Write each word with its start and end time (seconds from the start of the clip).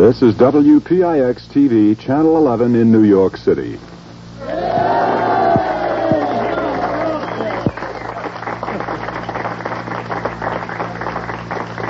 This 0.00 0.22
is 0.22 0.34
WPIX 0.36 1.36
TV, 1.52 1.98
Channel 1.98 2.38
11 2.38 2.74
in 2.74 2.90
New 2.90 3.02
York 3.04 3.36
City. 3.36 3.78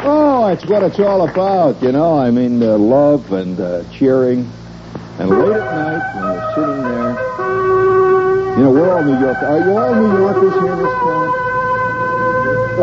Oh, 0.03 0.51
it's 0.53 0.67
what 0.67 0.83
it's 0.83 0.99
all 0.99 1.29
about, 1.29 1.81
you 1.81 1.93
know. 1.93 2.19
I 2.19 2.33
mean, 2.33 2.61
uh, 2.61 2.77
love 2.79 3.31
and 3.31 3.61
uh, 3.61 3.85
cheering. 3.93 4.51
And 5.21 5.31
late 5.31 5.53
at 5.53 5.71
night, 5.73 6.03
when 6.17 6.25
you're 6.35 6.51
sitting 6.57 6.83
there, 6.83 7.15
you 8.57 8.63
know, 8.65 8.73
we're 8.73 8.91
all 8.91 9.05
New 9.05 9.21
Yorkers. 9.21 9.45
Are 9.45 9.61
you 9.61 9.79
all 9.79 9.95
New 9.95 10.19
Yorkers 10.19 10.53
here 10.55 10.73
in 10.73 10.79
this 10.83 10.95
town? 10.99 11.31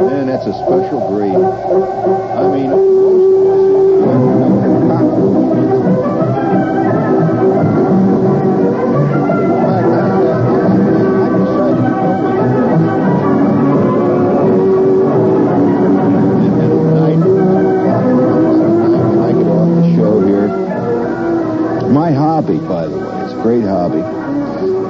Man, 0.08 0.28
that's 0.28 0.46
a 0.48 0.54
special 0.54 1.04
breed. 1.12 1.36
I 1.36 2.48
mean, 2.50 3.07
hobby, 22.38 22.60
by 22.68 22.86
the 22.86 22.96
way, 22.96 23.26
it's 23.26 23.34
a 23.34 23.42
great 23.42 23.64
hobby. 23.64 23.98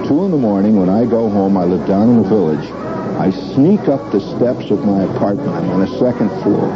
Two 0.05 0.25
in 0.25 0.31
the 0.31 0.37
morning, 0.37 0.77
when 0.77 0.89
I 0.89 1.05
go 1.05 1.29
home, 1.29 1.55
I 1.55 1.63
live 1.63 1.87
down 1.87 2.09
in 2.09 2.21
the 2.21 2.27
village. 2.27 2.67
I 3.15 3.31
sneak 3.55 3.87
up 3.87 4.11
the 4.11 4.19
steps 4.19 4.69
of 4.69 4.83
my 4.83 5.03
apartment. 5.03 5.47
I'm 5.55 5.69
on 5.69 5.79
the 5.79 5.87
second 5.97 6.27
floor. 6.43 6.67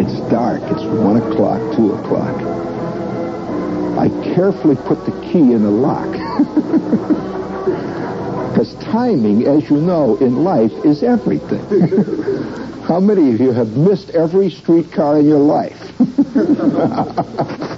It's 0.00 0.16
dark. 0.32 0.62
It's 0.72 0.82
one 1.04 1.18
o'clock, 1.18 1.60
two 1.76 1.92
o'clock. 1.92 2.40
I 4.00 4.08
carefully 4.32 4.76
put 4.76 5.04
the 5.04 5.12
key 5.30 5.52
in 5.52 5.62
the 5.62 5.70
lock. 5.70 6.08
Because 8.50 8.74
timing, 8.84 9.46
as 9.46 9.70
you 9.70 9.76
know, 9.76 10.16
in 10.16 10.42
life 10.44 10.72
is 10.84 11.02
everything. 11.02 11.60
How 12.82 12.98
many 13.00 13.32
of 13.32 13.40
you 13.40 13.52
have 13.52 13.68
missed 13.76 14.10
every 14.10 14.50
streetcar 14.50 15.20
in 15.20 15.26
your 15.26 15.38
life? 15.38 15.80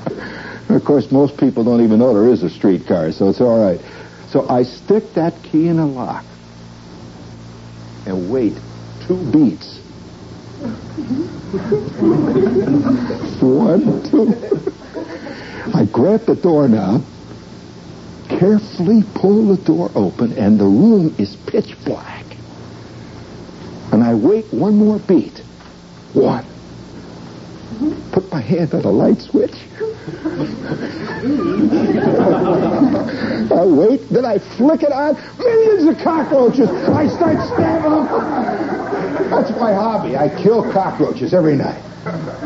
of 0.75 0.85
course, 0.85 1.11
most 1.11 1.37
people 1.37 1.65
don't 1.65 1.83
even 1.83 1.99
know 1.99 2.15
there 2.15 2.33
is 2.33 2.43
a 2.43 2.51
streetcar, 2.51 3.13
so 3.13 3.29
it's 3.29 3.41
all 3.41 3.65
right. 3.65 3.81
So 4.29 4.49
I 4.49 4.63
stick 4.63 5.15
that 5.15 5.43
key 5.43 5.69
in 5.69 5.79
a 5.79 5.87
lock 5.87 6.25
and 8.07 8.31
wait 8.31 8.55
two 9.07 9.17
beats. 9.31 9.79
One, 13.43 14.03
two. 14.05 14.29
I 15.75 15.85
grab 15.85 16.25
the 16.27 16.35
doorknob, 16.35 17.05
carefully 18.29 19.03
pull 19.15 19.55
the 19.55 19.63
door 19.63 19.91
open, 19.95 20.33
and 20.33 20.59
the 20.59 20.65
room 20.65 21.15
is 21.19 21.37
pitch 21.37 21.77
black. 21.85 22.25
And 23.93 24.03
I 24.03 24.15
wait 24.15 24.53
one 24.53 24.77
more 24.77 24.99
beat. 24.99 25.39
One. 26.15 26.47
Put 28.13 28.31
my 28.31 28.41
hand 28.41 28.75
on 28.75 28.85
a 28.85 28.91
light 28.91 29.21
switch. 29.21 29.55
I 33.51 33.65
wait, 33.65 34.09
then 34.11 34.25
I 34.25 34.39
flick 34.57 34.83
it 34.83 34.93
on. 34.93 35.17
Millions 35.39 35.89
of 35.89 35.97
cockroaches. 36.03 36.69
I 36.69 37.07
start 37.09 37.39
stabbing 37.49 37.93
them. 37.93 38.07
That's 39.31 39.51
my 39.59 39.73
hobby. 39.73 40.17
I 40.17 40.29
kill 40.43 40.63
cockroaches 40.73 41.33
every 41.33 41.57
night. 41.57 41.81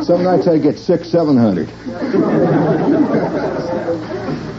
Some 0.04 0.22
nights 0.22 0.47
I 0.47 0.58
get 0.58 0.78
six, 0.78 1.08
seven 1.08 1.36
hundred. 1.36 1.70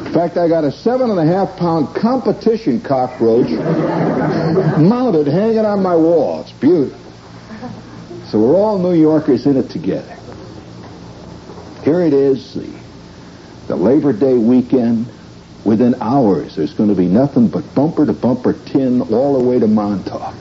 In 0.07 0.13
fact, 0.13 0.37
I 0.37 0.47
got 0.47 0.63
a 0.63 0.71
seven 0.71 1.11
and 1.11 1.19
a 1.19 1.25
half 1.25 1.55
pound 1.57 1.95
competition 1.95 2.81
cockroach 2.81 3.49
mounted, 4.79 5.27
hanging 5.27 5.65
on 5.65 5.83
my 5.83 5.95
wall. 5.95 6.41
It's 6.41 6.51
beautiful. 6.53 6.99
So 8.31 8.39
we're 8.39 8.55
all 8.55 8.79
New 8.79 8.93
Yorkers 8.93 9.45
in 9.45 9.55
it 9.57 9.69
together. 9.69 10.17
Here 11.87 12.01
it 12.01 12.11
is, 12.11 12.53
the, 12.53 12.69
the 13.67 13.77
Labor 13.77 14.11
Day 14.11 14.33
weekend. 14.33 15.07
Within 15.63 15.95
hours, 16.01 16.57
there's 16.57 16.73
going 16.73 16.89
to 16.89 16.95
be 16.95 17.07
nothing 17.07 17.47
but 17.47 17.63
bumper 17.73 18.05
to 18.05 18.11
bumper 18.11 18.59
tin 18.65 19.01
all 19.03 19.39
the 19.39 19.45
way 19.45 19.57
to 19.57 19.67
Montauk. 19.67 20.35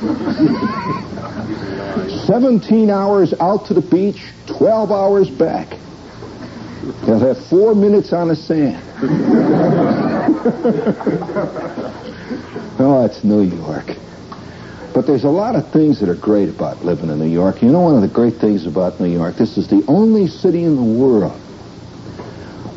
17 2.26 2.90
hours 2.90 3.32
out 3.38 3.66
to 3.66 3.74
the 3.74 3.80
beach, 3.80 4.20
12 4.48 4.90
hours 4.90 5.30
back. 5.30 5.78
They'll 7.06 7.20
have 7.20 7.46
four 7.46 7.76
minutes 7.76 8.12
on 8.12 8.26
the 8.26 8.34
sand. 8.34 8.82
oh, 12.80 13.04
it's 13.04 13.22
New 13.22 13.42
York. 13.42 13.96
But 14.92 15.06
there's 15.06 15.24
a 15.24 15.30
lot 15.30 15.54
of 15.54 15.70
things 15.72 16.00
that 16.00 16.08
are 16.08 16.16
great 16.16 16.48
about 16.48 16.84
living 16.84 17.10
in 17.10 17.18
New 17.18 17.28
York. 17.30 17.62
You 17.62 17.70
know 17.70 17.80
one 17.80 17.94
of 17.94 18.02
the 18.02 18.08
great 18.08 18.34
things 18.34 18.66
about 18.66 18.98
New 18.98 19.10
York? 19.10 19.36
This 19.36 19.56
is 19.56 19.68
the 19.68 19.84
only 19.86 20.26
city 20.26 20.64
in 20.64 20.74
the 20.74 20.82
world 20.82 21.38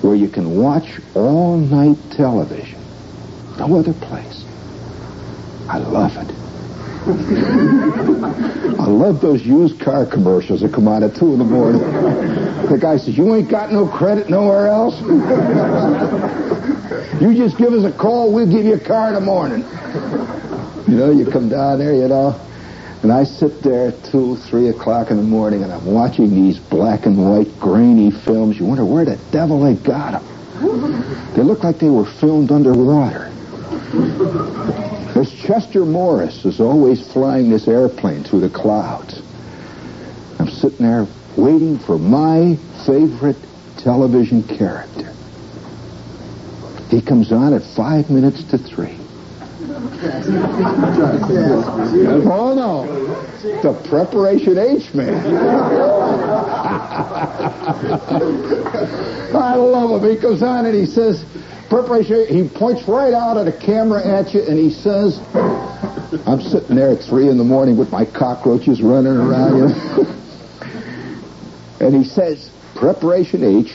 where 0.03 0.15
you 0.15 0.29
can 0.29 0.55
watch 0.57 0.99
all 1.15 1.57
night 1.57 1.97
television. 2.11 2.79
No 3.57 3.79
other 3.79 3.93
place. 3.93 4.45
I 5.69 5.79
love 5.79 6.15
it. 6.17 6.29
I 8.79 8.85
love 8.87 9.19
those 9.19 9.43
used 9.45 9.79
car 9.79 10.05
commercials 10.05 10.61
that 10.61 10.71
come 10.73 10.87
on 10.87 11.03
at 11.03 11.15
2 11.15 11.33
in 11.33 11.39
the 11.39 11.45
morning. 11.45 11.81
The 11.81 12.77
guy 12.79 12.97
says, 12.97 13.17
You 13.17 13.33
ain't 13.35 13.49
got 13.49 13.71
no 13.71 13.87
credit 13.87 14.29
nowhere 14.29 14.67
else? 14.67 15.01
you 17.21 17.33
just 17.35 17.57
give 17.57 17.73
us 17.73 17.83
a 17.83 17.91
call, 17.97 18.31
we'll 18.31 18.49
give 18.49 18.65
you 18.65 18.75
a 18.75 18.79
car 18.79 19.09
in 19.09 19.15
the 19.15 19.21
morning. 19.21 19.63
You 20.87 20.95
know, 20.95 21.11
you 21.11 21.25
come 21.25 21.49
down 21.49 21.79
there, 21.79 21.93
you 21.95 22.07
know, 22.07 22.39
and 23.03 23.11
I 23.11 23.23
sit 23.23 23.61
there 23.61 23.87
at 23.89 24.03
2, 24.05 24.37
3 24.37 24.69
o'clock 24.69 25.11
in 25.11 25.17
the 25.17 25.23
morning 25.23 25.63
and 25.63 25.71
I'm 25.71 25.85
watching 25.85 26.29
these 26.29 26.57
black 26.57 27.05
and 27.05 27.17
white 27.17 27.59
grainy 27.59 28.11
films. 28.11 28.57
You 28.57 28.65
wonder 28.65 28.85
where 28.85 29.05
the 29.05 29.17
devil 29.31 29.61
they 29.61 29.75
got 29.75 30.11
them. 30.11 31.33
They 31.35 31.43
look 31.43 31.63
like 31.63 31.79
they 31.79 31.89
were 31.89 32.05
filmed 32.05 32.51
underwater. 32.51 33.29
There's 35.13 35.33
Chester 35.33 35.85
Morris 35.85 36.45
is 36.45 36.59
always 36.59 37.11
flying 37.11 37.49
this 37.49 37.67
airplane 37.67 38.23
through 38.23 38.41
the 38.41 38.49
clouds. 38.49 39.21
I'm 40.39 40.49
sitting 40.49 40.85
there 40.85 41.05
waiting 41.37 41.79
for 41.79 41.97
my 41.97 42.57
favorite 42.85 43.37
television 43.77 44.43
character. 44.43 45.13
He 46.89 47.01
comes 47.01 47.31
on 47.31 47.53
at 47.53 47.63
five 47.75 48.09
minutes 48.09 48.43
to 48.45 48.57
three. 48.57 49.02
Oh 52.25 52.53
no, 52.55 52.85
the 53.61 53.73
preparation 53.89 54.57
H 54.57 54.93
man. 54.93 55.13
I 59.35 59.55
love 59.55 60.03
him. 60.03 60.09
He 60.09 60.17
goes 60.17 60.41
on 60.41 60.65
and 60.65 60.75
he 60.75 60.85
says, 60.85 61.25
preparation. 61.69 62.27
He 62.27 62.47
points 62.47 62.87
right 62.87 63.13
out 63.13 63.37
at 63.37 63.45
the 63.45 63.51
camera 63.51 64.05
at 64.05 64.33
you 64.33 64.41
and 64.43 64.57
he 64.57 64.69
says, 64.69 65.19
"I'm 66.25 66.41
sitting 66.41 66.75
there 66.75 66.91
at 66.91 67.03
three 67.03 67.29
in 67.29 67.37
the 67.37 67.43
morning 67.43 67.77
with 67.77 67.91
my 67.91 68.05
cockroaches 68.05 68.81
running 68.81 69.13
around 69.13 69.57
you." 69.57 69.69
and 71.85 71.95
he 71.95 72.03
says, 72.03 72.51
"Preparation 72.75 73.43
H." 73.43 73.73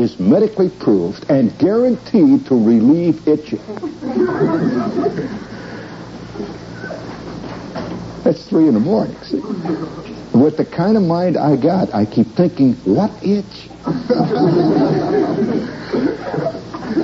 is 0.00 0.18
medically 0.18 0.70
proved 0.70 1.30
and 1.30 1.56
guaranteed 1.58 2.46
to 2.46 2.54
relieve 2.54 3.26
itching. 3.28 3.60
That's 8.24 8.48
three 8.48 8.68
in 8.68 8.74
the 8.74 8.80
morning, 8.80 9.16
see? 9.22 9.40
With 10.36 10.56
the 10.56 10.64
kind 10.64 10.96
of 10.96 11.02
mind 11.02 11.36
I 11.36 11.56
got, 11.56 11.94
I 11.94 12.06
keep 12.06 12.28
thinking, 12.28 12.74
what 12.84 13.10
itch? 13.22 13.68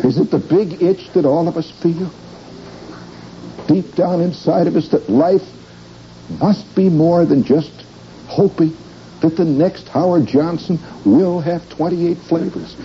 Is 0.04 0.18
it 0.18 0.30
the 0.30 0.38
big 0.38 0.82
itch 0.82 1.12
that 1.12 1.24
all 1.24 1.48
of 1.48 1.56
us 1.56 1.70
feel? 1.70 2.10
Deep 3.66 3.94
down 3.94 4.20
inside 4.20 4.66
of 4.68 4.76
us 4.76 4.88
that 4.88 5.08
life 5.10 5.42
must 6.40 6.74
be 6.76 6.88
more 6.88 7.24
than 7.24 7.44
just 7.44 7.84
hoping 8.28 8.76
that 9.20 9.36
the 9.36 9.44
next 9.44 9.88
Howard 9.88 10.26
Johnson 10.26 10.78
will 11.04 11.40
have 11.40 11.68
28 11.70 12.18
flavors. 12.18 12.76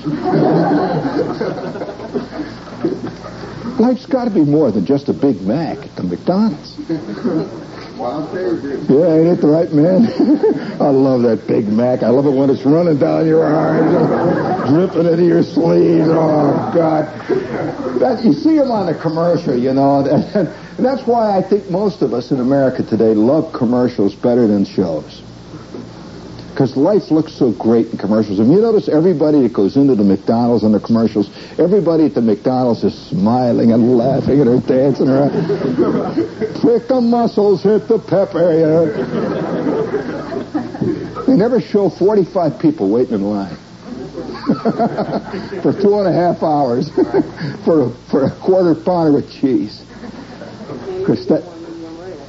Life's 3.79 4.05
got 4.05 4.25
to 4.25 4.31
be 4.31 4.41
more 4.41 4.71
than 4.71 4.85
just 4.85 5.09
a 5.09 5.13
Big 5.13 5.41
Mac 5.41 5.77
at 5.79 5.95
the 5.95 6.03
McDonald's. 6.03 6.77
Yeah, 8.89 9.13
ain't 9.13 9.27
it 9.27 9.41
the 9.41 9.47
right 9.47 9.71
man? 9.71 10.07
I 10.81 10.89
love 10.89 11.21
that 11.21 11.45
Big 11.47 11.67
Mac. 11.67 12.01
I 12.01 12.09
love 12.09 12.25
it 12.25 12.31
when 12.31 12.49
it's 12.49 12.65
running 12.65 12.97
down 12.97 13.27
your 13.27 13.43
arms, 13.43 14.69
dripping 14.69 15.11
into 15.11 15.25
your 15.25 15.43
sleeves. 15.43 16.07
Oh, 16.09 16.71
God. 16.73 17.05
That, 17.99 18.23
you 18.23 18.33
see 18.33 18.57
them 18.57 18.71
on 18.71 18.87
the 18.87 18.95
commercial, 18.99 19.55
you 19.57 19.73
know, 19.73 19.99
and, 19.99 20.47
and 20.77 20.85
that's 20.85 21.05
why 21.05 21.37
I 21.37 21.41
think 21.47 21.69
most 21.69 22.01
of 22.01 22.13
us 22.13 22.31
in 22.31 22.39
America 22.39 22.81
today 22.81 23.13
love 23.13 23.53
commercials 23.53 24.15
better 24.15 24.47
than 24.47 24.65
shows. 24.65 25.21
Because 26.61 26.77
life 26.77 27.09
looks 27.09 27.33
so 27.33 27.51
great 27.53 27.87
in 27.87 27.97
commercials. 27.97 28.37
Have 28.37 28.45
you 28.45 28.61
notice 28.61 28.87
everybody 28.87 29.41
that 29.41 29.51
goes 29.51 29.77
into 29.77 29.95
the 29.95 30.03
McDonald's 30.03 30.63
in 30.63 30.71
the 30.71 30.79
commercials, 30.79 31.27
everybody 31.57 32.05
at 32.05 32.13
the 32.13 32.21
McDonald's 32.21 32.83
is 32.83 32.93
smiling 33.09 33.71
and 33.71 33.97
laughing 33.97 34.41
and 34.41 34.47
are 34.47 34.61
dancing 34.61 35.09
around. 35.09 35.31
Prick 36.61 36.87
the 36.87 37.01
muscles, 37.01 37.63
hit 37.63 37.87
the. 37.87 37.97
You 37.97 38.69
know? 38.69 38.85
They 41.25 41.35
never 41.35 41.59
show 41.59 41.89
45 41.89 42.59
people 42.59 42.91
waiting 42.91 43.15
in 43.15 43.23
line. 43.23 43.57
for 45.63 45.73
two 45.73 45.97
and 45.97 46.07
a 46.07 46.13
half 46.13 46.43
hours 46.43 46.89
for 47.65 47.87
a, 47.87 47.89
for 48.11 48.25
a 48.25 48.31
quarter 48.39 48.75
pounder 48.75 49.13
with 49.13 49.31
cheese. 49.31 49.83
Chris, 51.05 51.25
that, 51.25 51.41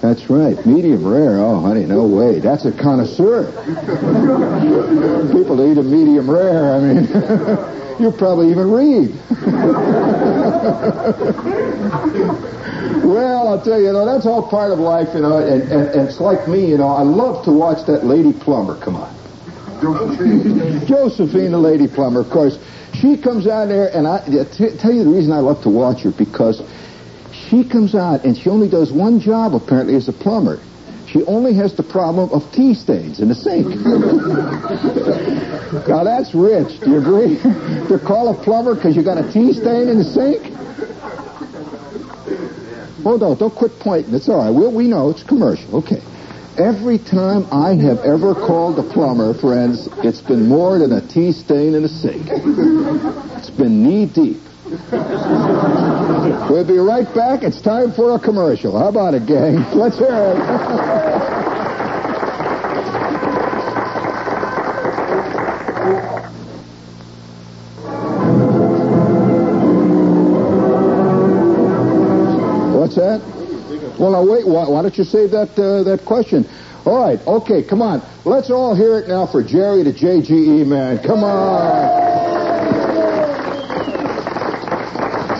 that's 0.02 0.28
right. 0.28 0.58
Medium 0.66 1.06
rare. 1.06 1.38
Oh, 1.38 1.60
honey, 1.60 1.84
no 1.84 2.04
way. 2.04 2.40
That's 2.40 2.64
a 2.64 2.72
connoisseur. 2.72 3.46
People 5.30 5.62
eat 5.62 5.78
a 5.78 5.82
medium 5.84 6.28
rare. 6.28 6.74
I 6.74 6.80
mean, 6.80 7.06
you 8.02 8.10
probably 8.10 8.50
even 8.50 8.68
read. 8.68 9.14
well, 13.06 13.46
I'll 13.46 13.62
tell 13.62 13.78
you, 13.78 13.86
you 13.86 13.92
know, 13.92 14.04
that's 14.04 14.26
all 14.26 14.42
part 14.42 14.72
of 14.72 14.80
life, 14.80 15.14
you 15.14 15.20
know, 15.20 15.38
and, 15.38 15.62
and, 15.70 15.86
and 15.94 16.08
it's 16.08 16.18
like 16.18 16.48
me, 16.48 16.66
you 16.66 16.78
know, 16.78 16.88
I 16.88 17.02
love 17.02 17.44
to 17.44 17.52
watch 17.52 17.86
that 17.86 18.04
lady 18.04 18.32
plumber 18.32 18.74
come 18.82 18.96
on. 18.96 19.08
Josephine, 20.84 21.52
the 21.52 21.58
lady 21.58 21.86
plumber, 21.86 22.22
of 22.22 22.30
course. 22.30 22.58
She 22.94 23.16
comes 23.16 23.46
out 23.46 23.68
there, 23.68 23.86
and 23.96 24.08
I 24.08 24.18
t- 24.26 24.76
tell 24.76 24.92
you 24.92 25.04
the 25.04 25.10
reason 25.10 25.30
I 25.30 25.38
love 25.38 25.62
to 25.62 25.70
watch 25.70 26.02
her 26.02 26.10
because 26.10 26.60
she 27.52 27.62
comes 27.62 27.94
out 27.94 28.24
and 28.24 28.34
she 28.34 28.48
only 28.48 28.66
does 28.66 28.90
one 28.90 29.20
job 29.20 29.54
apparently 29.54 29.94
as 29.94 30.08
a 30.08 30.12
plumber. 30.12 30.58
She 31.06 31.22
only 31.24 31.52
has 31.52 31.74
the 31.74 31.82
problem 31.82 32.30
of 32.30 32.50
tea 32.50 32.72
stains 32.72 33.20
in 33.20 33.28
the 33.28 33.34
sink. 33.34 33.66
now 35.86 36.02
that's 36.02 36.34
rich. 36.34 36.80
Do 36.80 36.92
you 36.92 36.96
agree? 36.96 37.36
to 37.92 38.00
call 38.02 38.30
a 38.30 38.42
plumber 38.42 38.74
because 38.74 38.96
you 38.96 39.02
got 39.02 39.18
a 39.18 39.30
tea 39.30 39.52
stain 39.52 39.90
in 39.90 39.98
the 39.98 40.04
sink? 40.04 40.50
Oh 43.04 43.16
no, 43.16 43.34
don't 43.34 43.54
quit 43.54 43.78
pointing. 43.80 44.14
It's 44.14 44.30
all 44.30 44.38
right. 44.38 44.50
We, 44.50 44.68
we 44.68 44.88
know 44.88 45.10
it's 45.10 45.22
commercial. 45.22 45.84
Okay. 45.84 46.00
Every 46.56 46.96
time 46.96 47.46
I 47.52 47.74
have 47.74 47.98
ever 47.98 48.34
called 48.34 48.78
a 48.78 48.82
plumber, 48.82 49.34
friends, 49.34 49.90
it's 49.98 50.22
been 50.22 50.48
more 50.48 50.78
than 50.78 50.92
a 50.92 51.06
tea 51.06 51.32
stain 51.32 51.74
in 51.74 51.84
a 51.84 51.88
sink. 51.88 52.28
It's 52.30 53.50
been 53.50 53.82
knee 53.82 54.06
deep. 54.06 54.40
We'll 56.50 56.64
be 56.66 56.78
right 56.78 57.06
back. 57.14 57.42
It's 57.42 57.60
time 57.60 57.92
for 57.92 58.14
a 58.14 58.18
commercial. 58.18 58.78
How 58.78 58.88
about 58.88 59.14
it, 59.14 59.26
gang? 59.26 59.56
Let's 59.74 59.98
hear 59.98 60.08
it. 60.08 60.38
What's 72.76 72.96
that? 72.96 73.20
Well, 73.98 74.12
now 74.12 74.24
wait. 74.24 74.46
Why, 74.46 74.68
why 74.68 74.82
don't 74.82 74.96
you 74.96 75.04
save 75.04 75.30
that 75.32 75.58
uh, 75.58 75.82
that 75.84 76.04
question? 76.04 76.48
All 76.84 77.00
right. 77.00 77.18
Okay. 77.26 77.62
Come 77.62 77.82
on. 77.82 78.02
Let's 78.24 78.50
all 78.50 78.74
hear 78.74 78.98
it 78.98 79.08
now 79.08 79.26
for 79.26 79.42
Jerry 79.42 79.82
the 79.82 79.92
JGE 79.92 80.66
man. 80.66 80.98
Come 81.02 81.24
on. 81.24 82.11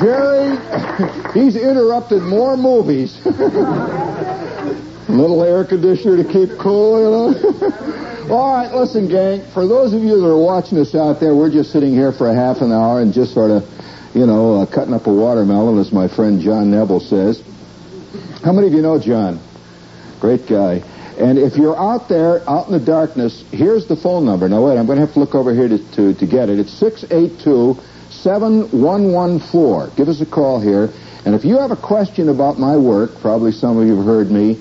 Jerry, 0.03 0.59
he's 1.35 1.55
interrupted 1.55 2.23
more 2.23 2.57
movies. 2.57 3.25
A 3.25 3.31
little 5.09 5.45
air 5.45 5.65
conditioner 5.65 6.17
to 6.17 6.25
keep 6.25 6.59
cool, 6.59 6.99
you 6.99 7.09
know. 7.09 8.29
All 8.35 8.53
right, 8.53 8.75
listen, 8.75 9.09
gang. 9.09 9.45
For 9.53 9.65
those 9.65 9.93
of 9.93 10.03
you 10.03 10.21
that 10.21 10.27
are 10.27 10.37
watching 10.37 10.79
us 10.79 10.97
out 10.97 11.21
there, 11.21 11.37
we're 11.37 11.53
just 11.53 11.71
sitting 11.71 11.93
here 11.93 12.11
for 12.11 12.29
a 12.29 12.35
half 12.35 12.63
an 12.63 12.73
hour 12.73 13.01
and 13.01 13.15
just 13.15 13.33
sort 13.33 13.53
of, 13.53 13.63
you 14.13 14.27
know, 14.27 14.63
uh, 14.63 14.67
cutting 14.67 14.93
up 14.93 15.07
a 15.07 15.13
watermelon, 15.13 15.79
as 15.79 15.93
my 15.93 16.09
friend 16.09 16.41
John 16.41 16.73
Neville 16.73 16.99
says. 16.99 17.41
How 18.43 18.53
many 18.53 18.67
of 18.67 18.73
you 18.73 18.83
know 18.83 18.99
John? 18.99 19.39
Great 20.19 20.49
guy. 20.49 20.83
And 21.17 21.39
if 21.39 21.57
you're 21.57 21.79
out 21.79 22.09
there, 22.09 22.49
out 22.51 22.67
in 22.67 22.73
the 22.73 22.85
darkness, 22.85 23.45
here's 23.53 23.87
the 23.87 23.95
phone 23.95 24.25
number. 24.25 24.49
Now, 24.49 24.67
wait, 24.67 24.79
I'm 24.79 24.87
going 24.87 24.99
to 24.99 25.07
have 25.07 25.15
to 25.15 25.21
look 25.21 25.37
over 25.37 25.55
here 25.55 25.69
to, 25.69 25.79
to, 25.93 26.15
to 26.15 26.27
get 26.27 26.49
it. 26.49 26.59
It's 26.59 26.75
682- 26.81 27.81
7114. 28.23 29.97
Give 29.97 30.09
us 30.09 30.21
a 30.21 30.27
call 30.27 30.61
here. 30.61 30.91
And 31.25 31.35
if 31.35 31.45
you 31.45 31.59
have 31.59 31.73
a 31.73 31.77
question 31.77 32.29
about 32.29 32.59
my 32.59 32.77
work, 32.77 33.19
probably 33.21 33.53
some 33.53 33.79
of 33.79 33.87
you 33.87 33.97
have 33.97 34.05
heard 34.05 34.31
me. 34.31 34.61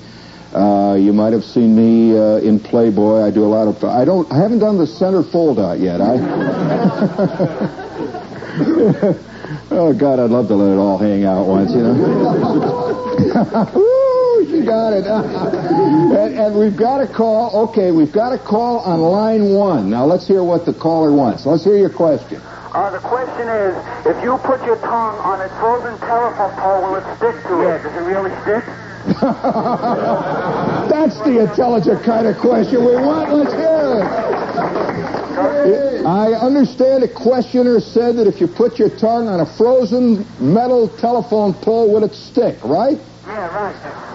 Uh, 0.53 0.95
you 0.99 1.13
might 1.13 1.33
have 1.33 1.43
seen 1.43 1.75
me 1.75 2.15
uh, 2.17 2.37
in 2.37 2.59
Playboy. 2.59 3.21
I 3.21 3.31
do 3.31 3.43
a 3.43 3.47
lot 3.47 3.67
of. 3.67 3.83
I 3.83 4.03
don't. 4.03 4.31
I 4.31 4.37
haven't 4.37 4.59
done 4.59 4.77
the 4.77 4.87
center 4.87 5.23
fold 5.23 5.59
out 5.59 5.79
yet. 5.79 6.01
I. 6.01 6.17
oh 9.71 9.93
God, 9.93 10.19
I'd 10.19 10.29
love 10.29 10.49
to 10.49 10.55
let 10.55 10.73
it 10.73 10.77
all 10.77 10.97
hang 10.97 11.23
out 11.23 11.47
once. 11.47 11.71
You 11.71 11.83
know. 11.83 13.87
You 14.41 14.65
got 14.65 14.93
it. 14.93 15.05
and, 15.05 16.35
and 16.37 16.59
we've 16.59 16.75
got 16.75 16.99
a 16.99 17.07
call. 17.07 17.69
Okay, 17.69 17.91
we've 17.91 18.11
got 18.11 18.33
a 18.33 18.39
call 18.39 18.79
on 18.79 18.99
line 18.99 19.53
one. 19.53 19.89
Now 19.89 20.05
let's 20.05 20.27
hear 20.27 20.43
what 20.43 20.65
the 20.65 20.73
caller 20.73 21.13
wants. 21.13 21.45
Let's 21.45 21.63
hear 21.63 21.77
your 21.77 21.91
question. 21.91 22.41
Uh, 22.73 22.89
the 22.89 23.00
question 23.00 23.50
is, 23.50 23.75
if 24.06 24.23
you 24.23 24.38
put 24.47 24.63
your 24.65 24.77
tongue 24.77 25.19
on 25.19 25.41
a 25.41 25.50
frozen 25.59 26.00
telephone 26.00 26.56
pole, 26.56 26.81
will 26.83 26.95
it 26.95 27.03
stick 27.18 27.35
to 27.44 27.59
it? 27.59 27.65
Yeah, 27.68 27.83
does 27.83 27.91
it 27.91 28.06
really 28.07 28.31
stick? 28.44 28.63
That's 30.88 31.18
the 31.19 31.39
intelligent 31.50 32.01
kind 32.03 32.27
of 32.27 32.38
question 32.38 32.85
we 32.85 32.95
want. 32.95 33.33
Let's 33.33 33.51
hear 33.51 34.07
it. 36.00 36.06
I 36.06 36.31
understand 36.33 37.03
a 37.03 37.09
questioner 37.09 37.81
said 37.81 38.15
that 38.15 38.27
if 38.27 38.39
you 38.39 38.47
put 38.47 38.79
your 38.79 38.89
tongue 38.89 39.27
on 39.27 39.41
a 39.41 39.45
frozen 39.45 40.25
metal 40.39 40.88
telephone 40.88 41.53
pole, 41.53 41.91
would 41.94 42.03
it 42.03 42.13
stick, 42.13 42.57
right? 42.63 42.97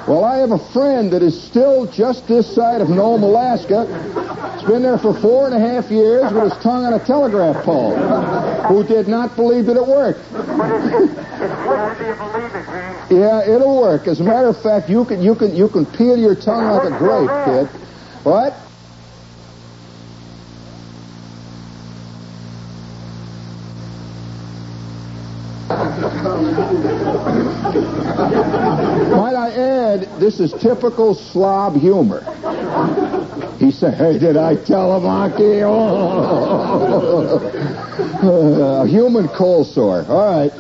Well, 0.07 0.25
I 0.25 0.37
have 0.39 0.51
a 0.51 0.59
friend 0.73 1.13
that 1.13 1.23
is 1.23 1.41
still 1.43 1.87
just 1.87 2.29
this 2.29 2.55
side 2.55 2.83
of 2.83 2.91
Nome, 2.91 3.23
Alaska. 3.23 3.87
He's 4.59 4.69
been 4.69 4.83
there 4.83 4.99
for 4.99 5.15
four 5.15 5.47
and 5.47 5.55
a 5.55 5.59
half 5.59 5.91
years 5.91 6.31
with 6.33 6.53
his 6.53 6.63
tongue 6.63 6.85
on 6.85 6.93
a 6.93 7.05
telegraph 7.05 7.65
pole, 7.65 7.97
who 8.69 8.85
did 8.85 9.09
not 9.09 9.35
believe 9.35 9.67
that 9.67 9.77
it 9.77 9.87
worked. 9.87 10.21
But 10.33 10.71
it's, 10.71 10.87
it's, 10.95 12.19
believe 12.19 12.55
it. 12.55 13.19
Yeah, 13.19 13.55
it'll 13.55 13.81
work. 13.81 14.07
As 14.07 14.21
a 14.21 14.25
matter 14.25 14.49
of 14.49 14.61
fact, 14.61 14.91
you 14.91 15.05
can 15.07 15.23
you 15.23 15.35
can 15.35 15.57
you 15.57 15.69
can 15.69 15.87
peel 15.87 16.19
your 16.19 16.35
tongue 16.35 16.65
like 16.65 16.93
a 16.93 16.99
grape, 16.99 17.31
kid. 17.47 17.69
What? 18.23 18.55
I 29.47 29.53
add, 29.53 30.01
this 30.19 30.41
is 30.41 30.53
typical 30.55 31.15
slob 31.15 31.77
humor. 31.77 32.21
He 33.61 33.71
said, 33.71 33.95
hey, 33.95 34.19
did 34.19 34.37
I 34.37 34.57
tell 34.57 34.97
him, 34.97 35.07
Aki? 35.07 35.61
Oh. 37.97 38.23
Uh, 38.23 38.85
a 38.85 38.89
human 38.89 39.29
cold 39.29 39.67
sore. 39.69 40.05
All 40.09 40.41
right. 40.41 40.53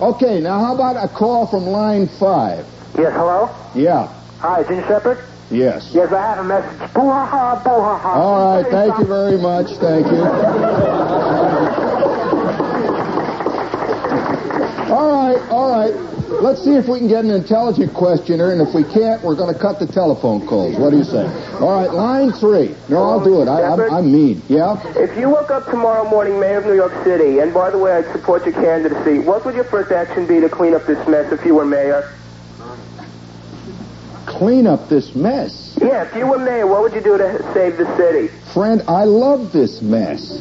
Okay, 0.00 0.40
now 0.40 0.60
how 0.60 0.74
about 0.74 1.02
a 1.02 1.08
call 1.08 1.46
from 1.46 1.66
line 1.66 2.06
five? 2.06 2.64
Yes, 2.96 3.12
hello? 3.12 3.50
Yeah. 3.74 4.06
Hi, 4.38 4.62
Jean 4.62 4.82
Shepherd? 4.82 5.24
Yes. 5.50 5.90
Yes, 5.92 6.12
I 6.12 6.20
have 6.20 6.38
a 6.38 6.44
message. 6.44 6.78
Boo 6.94 7.10
ha 7.10 7.26
ha, 7.26 7.60
boo 7.64 7.70
ha 7.70 7.98
ha. 7.98 8.12
All 8.12 8.62
right, 8.62 8.70
thank 8.70 8.98
you 8.98 9.06
very 9.06 9.36
much. 9.38 9.70
Thank 9.78 10.06
you. 10.06 10.22
All 14.92 15.10
right, 15.10 15.38
all 15.50 15.70
right. 15.70 16.17
Let's 16.28 16.62
see 16.62 16.74
if 16.76 16.86
we 16.88 16.98
can 16.98 17.08
get 17.08 17.24
an 17.24 17.30
intelligent 17.30 17.94
questioner, 17.94 18.52
and 18.52 18.60
if 18.60 18.74
we 18.74 18.84
can't, 18.84 19.22
we're 19.24 19.34
going 19.34 19.52
to 19.52 19.58
cut 19.58 19.78
the 19.78 19.86
telephone 19.86 20.46
calls. 20.46 20.76
What 20.76 20.90
do 20.90 20.98
you 20.98 21.04
say? 21.04 21.24
All 21.54 21.72
right, 21.72 21.90
line 21.90 22.32
three. 22.32 22.76
No, 22.90 23.02
I'll 23.02 23.24
do 23.24 23.40
it. 23.40 23.48
I, 23.48 23.62
I'm, 23.64 23.80
I'm 23.80 24.12
mean. 24.12 24.42
Yeah? 24.46 24.76
If 24.94 25.16
you 25.18 25.30
woke 25.30 25.50
up 25.50 25.64
tomorrow 25.64 26.08
morning 26.08 26.38
mayor 26.38 26.58
of 26.58 26.66
New 26.66 26.74
York 26.74 26.92
City, 27.02 27.38
and 27.38 27.54
by 27.54 27.70
the 27.70 27.78
way, 27.78 27.92
I'd 27.92 28.12
support 28.12 28.44
your 28.44 28.52
candidacy, 28.52 29.20
what 29.20 29.46
would 29.46 29.54
your 29.54 29.64
first 29.64 29.90
action 29.90 30.26
be 30.26 30.38
to 30.40 30.50
clean 30.50 30.74
up 30.74 30.84
this 30.86 31.08
mess 31.08 31.32
if 31.32 31.46
you 31.46 31.54
were 31.54 31.64
mayor? 31.64 32.12
Clean 34.26 34.66
up 34.66 34.90
this 34.90 35.14
mess. 35.14 35.78
Yeah, 35.80 36.04
if 36.04 36.14
you 36.14 36.26
were 36.26 36.38
mayor, 36.38 36.66
what 36.66 36.82
would 36.82 36.92
you 36.92 37.00
do 37.00 37.16
to 37.16 37.52
save 37.54 37.78
the 37.78 37.96
city? 37.96 38.28
Friend, 38.52 38.82
I 38.86 39.04
love 39.04 39.50
this 39.52 39.80
mess. 39.80 40.38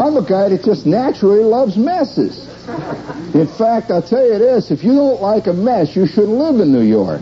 I'm 0.00 0.16
a 0.16 0.26
guy 0.26 0.48
that 0.48 0.64
just 0.64 0.86
naturally 0.86 1.44
loves 1.44 1.76
messes. 1.76 2.48
In 3.34 3.46
fact, 3.46 3.90
I'll 3.90 4.02
tell 4.02 4.26
you 4.26 4.38
this, 4.38 4.70
if 4.70 4.82
you 4.82 4.94
don't 4.94 5.20
like 5.20 5.46
a 5.46 5.52
mess, 5.52 5.94
you 5.94 6.06
shouldn't 6.06 6.38
live 6.38 6.58
in 6.60 6.72
New 6.72 6.82
York. 6.82 7.20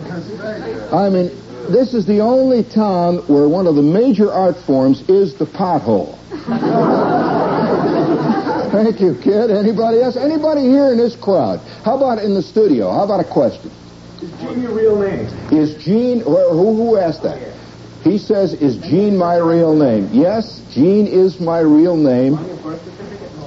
I 0.93 1.09
mean, 1.09 1.27
this 1.69 1.93
is 1.93 2.05
the 2.05 2.19
only 2.21 2.63
town 2.63 3.17
where 3.27 3.49
one 3.49 3.67
of 3.67 3.75
the 3.75 3.81
major 3.81 4.31
art 4.31 4.57
forms 4.57 5.01
is 5.09 5.35
the 5.35 5.45
pothole. 5.45 6.17
Thank 8.71 9.01
you, 9.01 9.15
kid. 9.21 9.51
Anybody 9.51 10.01
else? 10.01 10.15
Anybody 10.15 10.61
here 10.61 10.91
in 10.91 10.97
this 10.97 11.15
crowd? 11.15 11.59
How 11.83 11.97
about 11.97 12.19
in 12.19 12.33
the 12.33 12.41
studio? 12.41 12.91
How 12.91 13.03
about 13.03 13.19
a 13.19 13.29
question? 13.29 13.71
Is 14.21 14.31
Jean 14.39 14.61
your 14.61 14.73
real 14.73 14.99
name? 14.99 15.25
Is 15.51 15.75
Jean, 15.83 16.21
who, 16.21 16.75
who 16.75 16.97
asked 16.97 17.23
that? 17.23 17.55
He 18.03 18.17
says, 18.17 18.53
is 18.53 18.77
Jean 18.77 19.17
my 19.17 19.35
real 19.35 19.75
name? 19.75 20.09
Yes, 20.13 20.61
Jean 20.71 21.05
is 21.07 21.39
my 21.39 21.59
real 21.59 21.97
name. 21.97 22.37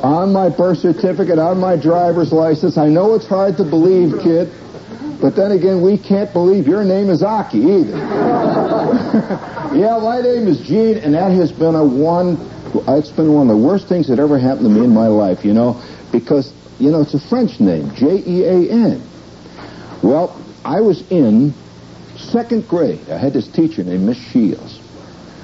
On 0.03 0.33
my 0.33 0.49
birth 0.49 0.79
certificate, 0.79 1.39
on 1.39 1.61
my 1.61 1.77
driver's 1.77 2.33
license. 2.33 2.77
I 2.77 2.89
know 2.89 3.15
it's 3.15 3.27
hard 3.27 3.57
to 3.59 3.65
believe, 3.65 4.21
kid. 4.21 4.53
But 5.21 5.37
then 5.37 5.53
again, 5.53 5.81
we 5.81 5.97
can't 5.97 6.33
believe 6.33 6.67
your 6.67 6.83
name 6.83 7.09
is 7.09 7.23
Aki 7.23 7.59
either. 7.59 7.97
yeah, 9.73 9.97
my 10.03 10.21
name 10.21 10.49
is 10.49 10.61
Jean, 10.67 10.99
and 10.99 11.15
that 11.15 11.31
has 11.31 11.53
been 11.53 11.77
a 11.77 11.85
one, 11.85 12.37
it's 12.89 13.11
been 13.11 13.33
one 13.33 13.49
of 13.49 13.57
the 13.57 13.63
worst 13.65 13.87
things 13.87 14.09
that 14.09 14.19
ever 14.19 14.37
happened 14.37 14.65
to 14.65 14.71
me 14.71 14.85
in 14.85 14.93
my 14.93 15.07
life, 15.07 15.45
you 15.45 15.55
know, 15.55 15.81
because, 16.11 16.53
you 16.81 16.91
know, 16.91 17.03
it's 17.03 17.15
a 17.15 17.21
French 17.21 17.61
name, 17.61 17.95
J-E-A-N. 17.95 19.01
Well, 20.03 20.37
I 20.65 20.81
was 20.81 21.09
in 21.13 21.55
second 22.17 22.67
grade. 22.67 23.09
I 23.09 23.19
had 23.19 23.33
this 23.33 23.47
teacher 23.47 23.85
named 23.85 24.03
Miss 24.03 24.19
Shields 24.19 24.81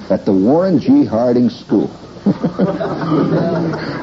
at 0.09 0.25
the 0.25 0.33
Warren 0.33 0.79
G. 0.79 1.05
Harding 1.05 1.49
School. 1.49 1.89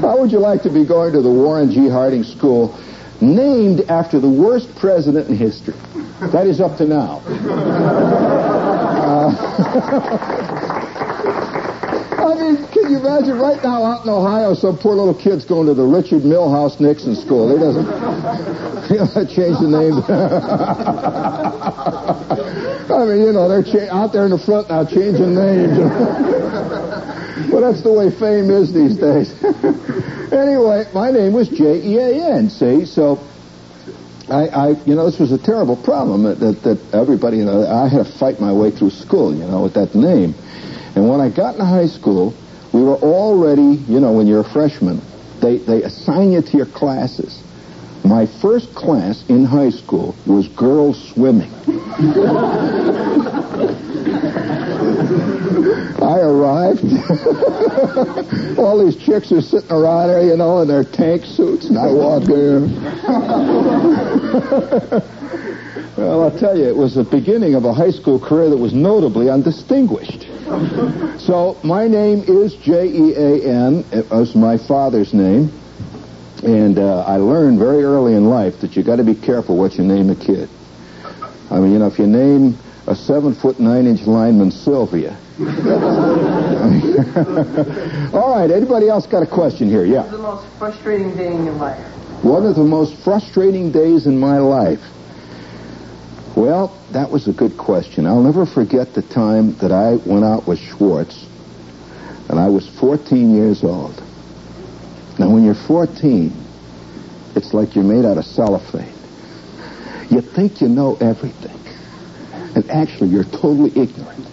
How 0.01 0.17
would 0.19 0.33
you 0.33 0.39
like 0.39 0.63
to 0.63 0.71
be 0.71 0.85
going 0.85 1.13
to 1.13 1.23
the 1.23 1.31
Warren 1.31 1.71
G. 1.71 1.89
Harding 1.89 2.25
School 2.25 2.79
named 3.21 3.83
after 3.89 4.21
the 4.21 4.29
worst 4.29 4.75
president 4.77 5.29
in 5.29 5.37
history. 5.37 5.75
That 6.33 6.47
is 6.47 6.61
up 6.61 6.77
to 6.79 6.87
now. 6.87 7.23
Uh, 9.07 9.33
I 12.27 12.35
mean, 12.35 12.67
can 12.69 12.91
you 12.91 12.99
imagine 12.99 13.39
right 13.39 13.63
now 13.63 13.85
out 13.85 14.05
in 14.05 14.11
Ohio, 14.11 14.55
some 14.55 14.77
poor 14.79 14.95
little 14.95 15.15
kid's 15.15 15.45
going 15.45 15.67
to 15.67 15.75
the 15.75 15.85
Richard 15.85 16.23
Milhous 16.23 16.81
Nixon 16.81 17.15
School. 17.15 17.53
He 17.53 17.59
doesn't 17.59 17.87
change 19.35 19.59
the 19.61 19.69
name. 19.69 20.03
I 22.93 23.05
mean, 23.05 23.21
you 23.23 23.33
know, 23.33 23.49
they're 23.49 23.63
cha- 23.63 23.93
out 23.95 24.13
there 24.13 24.25
in 24.25 24.31
the 24.31 24.39
front 24.39 24.69
now 24.69 24.85
changing 24.85 25.35
names. 25.35 27.16
Well, 27.51 27.61
that's 27.61 27.83
the 27.83 27.93
way 27.93 28.11
fame 28.11 28.51
is 28.51 28.73
these 28.73 28.97
days. 28.97 29.31
anyway, 30.33 30.85
my 30.95 31.11
name 31.11 31.35
was 31.35 31.49
J-E-A-N, 31.49 32.49
see? 32.49 32.87
So, 32.87 33.21
I, 34.29 34.49
I, 34.49 34.69
you 34.85 34.95
know, 34.95 35.05
this 35.05 35.19
was 35.19 35.33
a 35.33 35.39
terrible 35.39 35.77
problem 35.77 36.23
that, 36.23 36.41
that, 36.41 36.63
that 36.63 36.95
everybody, 36.95 37.37
you 37.37 37.45
know, 37.45 37.67
I 37.67 37.89
had 37.89 38.07
to 38.07 38.13
fight 38.19 38.41
my 38.41 38.53
way 38.53 38.71
through 38.71 38.91
school, 38.91 39.35
you 39.35 39.45
know, 39.45 39.63
with 39.63 39.75
that 39.75 39.95
name. 39.95 40.35
And 40.95 41.09
when 41.09 41.21
I 41.21 41.29
got 41.29 41.55
into 41.55 41.67
high 41.67 41.89
school, 41.89 42.35
we 42.73 42.83
were 42.83 42.97
already, 42.97 43.85
you 43.87 44.01
know, 44.01 44.13
when 44.13 44.27
you're 44.27 44.41
a 44.41 44.53
freshman, 44.53 45.03
they, 45.41 45.59
they 45.59 45.83
assign 45.83 46.33
you 46.33 46.41
to 46.41 46.57
your 46.57 46.67
classes. 46.67 47.43
My 48.03 48.27
first 48.27 48.75
class 48.75 49.25
in 49.29 49.45
high 49.45 49.71
school 49.71 50.17
was 50.27 50.49
girls 50.49 50.97
swimming. 51.11 51.51
I 56.03 56.21
arrived. 56.21 56.85
All 58.59 58.85
these 58.85 58.97
chicks 58.97 59.33
are 59.33 59.41
sitting 59.41 59.71
around 59.71 60.09
there, 60.09 60.23
you 60.23 60.37
know, 60.37 60.61
in 60.61 60.69
their 60.69 60.85
tank 60.85 61.25
suits, 61.25 61.67
and 61.67 61.79
I 61.79 61.93
walk 61.93 62.29
in. 62.29 62.83
well, 65.97 66.25
I'll 66.25 66.39
tell 66.39 66.57
you, 66.57 66.65
it 66.65 66.77
was 66.77 66.95
the 66.95 67.05
beginning 67.05 67.55
of 67.55 67.65
a 67.65 67.73
high 67.73 67.91
school 67.91 68.21
career 68.21 68.51
that 68.51 68.57
was 68.57 68.73
notably 68.73 69.31
undistinguished. 69.31 70.27
So 71.21 71.59
my 71.65 71.89
name 71.89 72.25
is 72.27 72.55
J-E-A-N. 72.57 73.85
It 73.93 74.11
was 74.11 74.35
my 74.35 74.59
father's 74.59 75.15
name. 75.15 75.51
And 76.43 76.79
uh, 76.79 77.05
I 77.07 77.17
learned 77.17 77.59
very 77.59 77.83
early 77.83 78.15
in 78.15 78.27
life 78.27 78.61
that 78.61 78.77
you 78.77 78.83
got 78.83 78.97
to 78.97 79.05
be 79.05 79.15
careful 79.15 79.57
what 79.57 79.77
you 79.77 79.85
name 79.85 80.11
a 80.11 80.15
kid. 80.15 80.51
I 81.51 81.61
mean, 81.61 81.73
you 81.73 81.79
know, 81.79 81.87
if 81.87 81.99
you 81.99 82.07
name 82.07 82.59
a 82.87 82.95
seven 82.95 83.35
foot 83.35 83.59
nine 83.59 83.87
inch 83.87 84.03
lineman 84.03 84.51
Sylvia. 84.51 85.17
All 85.39 85.45
right, 88.35 88.51
anybody 88.51 88.89
else 88.89 89.07
got 89.07 89.23
a 89.23 89.27
question 89.27 89.69
here? 89.69 89.85
Yeah. 89.85 90.05
The 90.05 90.17
most 90.17 90.47
frustrating 90.59 91.15
day 91.15 91.31
in 91.31 91.45
your 91.45 91.53
life? 91.57 91.79
One 92.25 92.47
of 92.47 92.57
the 92.57 92.65
most 92.65 92.97
frustrating 93.05 93.71
days 93.71 94.07
in 94.07 94.19
my 94.19 94.39
life. 94.39 94.81
Well, 96.35 96.69
that 96.93 97.11
was 97.11 97.29
a 97.29 97.35
good 97.35 97.59
question. 97.59 98.07
I'll 98.07 98.23
never 98.23 98.47
forget 98.47 98.95
the 98.95 99.03
time 99.03 99.55
that 99.59 99.73
I 99.73 99.97
went 100.09 100.25
out 100.25 100.47
with 100.47 100.59
Schwartz, 100.59 101.27
and 102.31 102.41
I 102.41 102.49
was 102.49 102.67
14 102.81 103.35
years 103.35 103.63
old. 103.63 104.03
Now, 105.19 105.29
when 105.29 105.45
you're 105.45 105.55
14, 105.55 106.33
it's 107.35 107.53
like 107.53 107.75
you're 107.75 107.85
made 107.85 108.07
out 108.07 108.17
of 108.17 108.25
cellophane. 108.25 108.95
You 110.09 110.23
think 110.23 110.63
you 110.63 110.69
know 110.69 110.97
everything 110.97 111.66
and 112.57 112.69
actually 112.71 113.11
you're 113.11 113.25
totally 113.25 113.71
ignorant. 113.79 114.27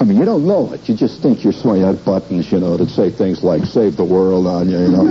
I 0.00 0.04
mean, 0.04 0.18
you 0.18 0.24
don't 0.24 0.44
know 0.44 0.72
it. 0.72 0.88
You 0.88 0.96
just 0.96 1.22
think 1.22 1.44
you're 1.44 1.52
swinging 1.52 1.84
out 1.84 2.04
buttons, 2.04 2.50
you 2.50 2.58
know, 2.58 2.76
that 2.76 2.90
say 2.90 3.10
things 3.10 3.44
like 3.44 3.64
"save 3.64 3.96
the 3.96 4.04
world" 4.04 4.48
on 4.48 4.68
you, 4.68 4.78
you 4.78 4.88
know. 4.88 5.04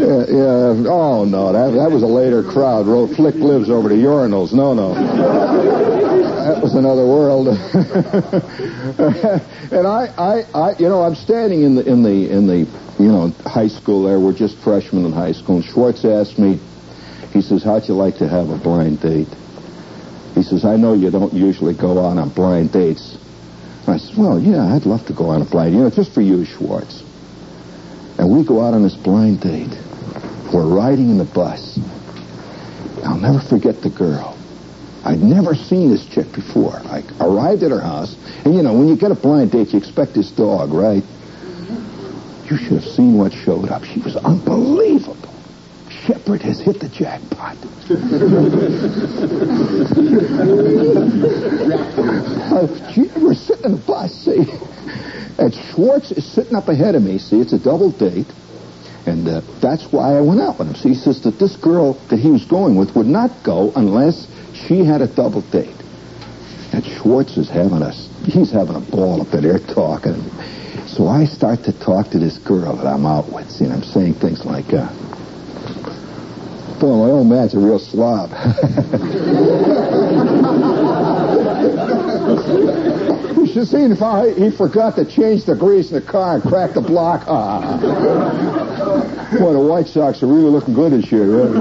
yeah, 0.00 0.24
yeah. 0.32 0.88
Oh 0.88 1.26
no, 1.26 1.52
that 1.52 1.72
that 1.76 1.90
was 1.90 2.02
a 2.02 2.06
later 2.06 2.42
crowd. 2.42 2.86
Wrote 2.86 3.14
"Flick 3.14 3.34
lives 3.34 3.68
over 3.68 3.90
the 3.90 3.96
urinals." 3.96 4.54
No, 4.54 4.72
no. 4.72 4.94
that 4.94 6.62
was 6.62 6.74
another 6.74 7.06
world. 7.06 7.48
and 9.72 9.86
I, 9.86 10.06
I, 10.16 10.44
I, 10.58 10.74
you 10.78 10.88
know, 10.88 11.02
I'm 11.02 11.16
standing 11.16 11.64
in 11.64 11.74
the 11.74 11.86
in 11.86 12.02
the 12.02 12.30
in 12.30 12.46
the 12.46 12.66
you 12.98 13.12
know 13.12 13.28
high 13.44 13.68
school 13.68 14.04
there. 14.04 14.18
We're 14.18 14.32
just 14.32 14.56
freshmen 14.64 15.04
in 15.04 15.12
high 15.12 15.32
school. 15.32 15.56
And 15.56 15.64
Schwartz 15.66 16.02
asked 16.06 16.38
me, 16.38 16.58
he 17.34 17.42
says, 17.42 17.62
"How'd 17.62 17.88
you 17.88 17.94
like 17.94 18.16
to 18.18 18.28
have 18.28 18.48
a 18.48 18.56
blind 18.56 19.00
date?" 19.00 19.28
He 20.34 20.42
says, 20.42 20.64
I 20.64 20.76
know 20.76 20.94
you 20.94 21.10
don't 21.10 21.32
usually 21.32 21.74
go 21.74 21.98
on 21.98 22.18
on 22.18 22.28
blind 22.30 22.72
dates. 22.72 23.16
I 23.86 23.98
said, 23.98 24.16
well, 24.16 24.40
yeah, 24.40 24.74
I'd 24.74 24.86
love 24.86 25.06
to 25.06 25.12
go 25.12 25.26
on 25.26 25.42
a 25.42 25.44
blind, 25.44 25.72
date, 25.72 25.78
you 25.78 25.84
know, 25.84 25.90
just 25.90 26.12
for 26.12 26.22
you, 26.22 26.44
Schwartz. 26.44 27.02
And 28.18 28.30
we 28.30 28.44
go 28.44 28.60
out 28.60 28.74
on 28.74 28.82
this 28.82 28.96
blind 28.96 29.40
date. 29.40 29.76
We're 30.52 30.66
riding 30.66 31.10
in 31.10 31.18
the 31.18 31.24
bus. 31.24 31.78
I'll 33.04 33.18
never 33.18 33.40
forget 33.40 33.82
the 33.82 33.90
girl. 33.90 34.38
I'd 35.04 35.20
never 35.22 35.54
seen 35.54 35.90
this 35.90 36.06
chick 36.06 36.32
before. 36.32 36.76
I 36.76 37.04
arrived 37.20 37.62
at 37.62 37.70
her 37.70 37.80
house, 37.80 38.16
and 38.44 38.54
you 38.54 38.62
know, 38.62 38.72
when 38.72 38.88
you 38.88 38.96
get 38.96 39.10
a 39.10 39.14
blind 39.14 39.52
date, 39.52 39.72
you 39.72 39.78
expect 39.78 40.14
this 40.14 40.30
dog, 40.30 40.72
right? 40.72 41.02
You 42.50 42.56
should 42.56 42.72
have 42.72 42.84
seen 42.84 43.18
what 43.18 43.32
showed 43.32 43.68
up. 43.68 43.84
She 43.84 44.00
was 44.00 44.16
unbelievable. 44.16 45.13
Shepherd 46.06 46.42
has 46.42 46.60
hit 46.60 46.80
the 46.80 46.88
jackpot. 46.88 47.56
uh, 52.52 52.66
we're 53.22 53.34
sitting 53.34 53.64
in 53.64 53.72
the 53.72 53.82
bus, 53.86 54.12
see, 54.12 54.44
and 55.38 55.54
Schwartz 55.54 56.12
is 56.12 56.30
sitting 56.30 56.56
up 56.56 56.68
ahead 56.68 56.94
of 56.94 57.02
me. 57.02 57.16
See, 57.16 57.40
it's 57.40 57.54
a 57.54 57.58
double 57.58 57.90
date, 57.90 58.26
and 59.06 59.26
uh, 59.26 59.40
that's 59.62 59.90
why 59.90 60.18
I 60.18 60.20
went 60.20 60.42
out 60.42 60.58
with 60.58 60.68
him. 60.68 60.74
See, 60.74 60.90
he 60.90 60.94
says 60.94 61.22
that 61.22 61.38
this 61.38 61.56
girl 61.56 61.94
that 62.10 62.18
he 62.18 62.30
was 62.30 62.44
going 62.44 62.76
with 62.76 62.94
would 62.94 63.06
not 63.06 63.42
go 63.42 63.72
unless 63.74 64.28
she 64.52 64.84
had 64.84 65.00
a 65.00 65.08
double 65.08 65.40
date. 65.40 65.80
And 66.74 66.84
Schwartz 66.84 67.38
is 67.38 67.48
having 67.48 67.80
a 67.80 67.92
he's 68.28 68.50
having 68.50 68.76
a 68.76 68.80
ball 68.80 69.22
up 69.22 69.28
there 69.30 69.58
talking. 69.58 70.20
So 70.86 71.08
I 71.08 71.24
start 71.24 71.64
to 71.64 71.72
talk 71.72 72.10
to 72.10 72.18
this 72.18 72.36
girl 72.36 72.76
that 72.76 72.86
I'm 72.86 73.06
out 73.06 73.32
with. 73.32 73.50
See, 73.50 73.64
and 73.64 73.72
I'm 73.72 73.82
saying 73.82 74.14
things 74.14 74.44
like. 74.44 74.70
Uh, 74.70 74.92
Boy, 76.80 76.96
my 76.96 77.10
old 77.10 77.28
man's 77.28 77.54
a 77.54 77.58
real 77.58 77.78
slob. 77.78 78.30
you 83.38 83.46
should 83.46 83.68
see 83.68 83.84
if 83.84 84.02
I, 84.02 84.32
he 84.34 84.50
forgot 84.50 84.96
to 84.96 85.04
change 85.04 85.44
the 85.44 85.54
grease 85.54 85.92
in 85.92 85.94
the 85.94 86.02
car 86.02 86.34
and 86.34 86.42
crack 86.42 86.74
the 86.74 86.80
block. 86.80 87.24
Ah. 87.28 87.78
Boy, 89.38 89.52
the 89.52 89.60
White 89.60 89.86
Sox 89.86 90.22
are 90.22 90.26
really 90.26 90.50
looking 90.50 90.74
good 90.74 90.92
this 90.92 91.12
year. 91.12 91.26
Really. 91.26 91.60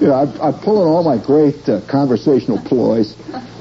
You 0.00 0.06
know, 0.08 0.14
I'm, 0.14 0.40
I'm 0.40 0.54
pulling 0.60 0.88
all 0.88 1.02
my 1.02 1.18
great 1.18 1.68
uh, 1.68 1.82
conversational 1.86 2.58
ploys, 2.58 3.14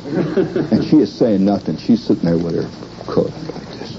and 0.06 0.84
she 0.86 0.98
is 0.98 1.14
saying 1.14 1.44
nothing. 1.44 1.78
She's 1.78 2.04
sitting 2.04 2.24
there 2.24 2.38
with 2.38 2.56
her 2.56 2.70
coat 3.06 3.32
like 3.52 3.68
this. 3.80 3.96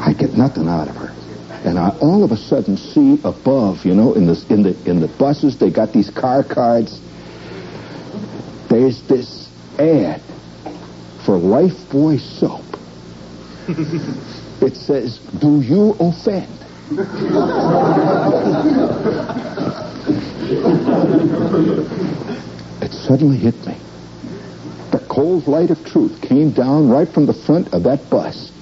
I 0.00 0.12
get 0.12 0.36
nothing 0.36 0.68
out 0.68 0.88
of 0.88 0.96
her 0.96 1.25
and 1.66 1.80
I 1.80 1.88
all 1.98 2.22
of 2.22 2.30
a 2.30 2.36
sudden 2.36 2.76
see 2.76 3.18
above, 3.24 3.84
you 3.84 3.92
know, 3.92 4.14
in 4.14 4.26
the 4.26 4.46
in 4.48 4.62
the 4.62 4.88
in 4.88 5.00
the 5.00 5.08
buses, 5.08 5.58
they 5.58 5.70
got 5.70 5.92
these 5.92 6.10
car 6.10 6.44
cards. 6.44 7.00
There's 8.70 9.02
this 9.02 9.50
ad 9.76 10.22
for 11.24 11.36
Lifebuoy 11.36 12.20
soap. 12.20 12.62
it 14.62 14.76
says, 14.76 15.18
"Do 15.40 15.60
you 15.60 15.96
offend?" 15.98 16.52
it 22.80 22.92
suddenly 22.92 23.38
hit 23.38 23.66
me. 23.66 23.76
The 24.92 25.04
cold 25.08 25.48
light 25.48 25.70
of 25.70 25.84
truth 25.84 26.22
came 26.22 26.52
down 26.52 26.88
right 26.88 27.08
from 27.08 27.26
the 27.26 27.34
front 27.34 27.74
of 27.74 27.82
that 27.82 28.08
bus. 28.08 28.52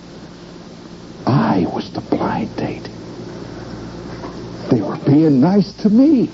I 1.26 1.66
was 1.70 1.92
the 1.92 2.00
blind 2.00 2.56
date. 2.56 2.93
Being 5.14 5.40
nice 5.40 5.72
to 5.74 5.88
me. 5.88 6.28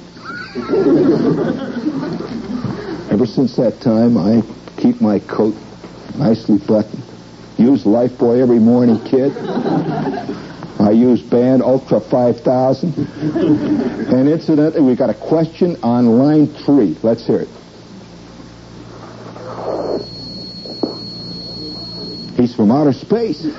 Ever 3.11 3.27
since 3.27 3.55
that 3.57 3.79
time, 3.83 4.17
I 4.17 4.41
keep 4.81 5.03
my 5.03 5.19
coat 5.19 5.55
nicely 6.17 6.57
buttoned. 6.57 7.03
Use 7.59 7.85
Lifebuoy 7.85 8.41
every 8.41 8.59
morning, 8.59 8.99
kid. 9.05 9.37
I 10.81 10.93
use 10.93 11.21
Band 11.21 11.63
Ultra 11.63 12.01
5000. 12.01 12.97
And 14.15 14.27
incidentally, 14.31 14.81
we 14.81 14.97
got 14.97 15.11
a 15.11 15.15
question 15.29 15.77
on 15.83 16.19
line 16.19 16.47
three. 16.47 16.97
Let's 17.03 17.27
hear 17.27 17.41
it. 17.41 17.49
He's 22.41 22.55
from 22.55 22.71
outer 22.71 22.95
space. 22.95 23.45
All 23.45 23.53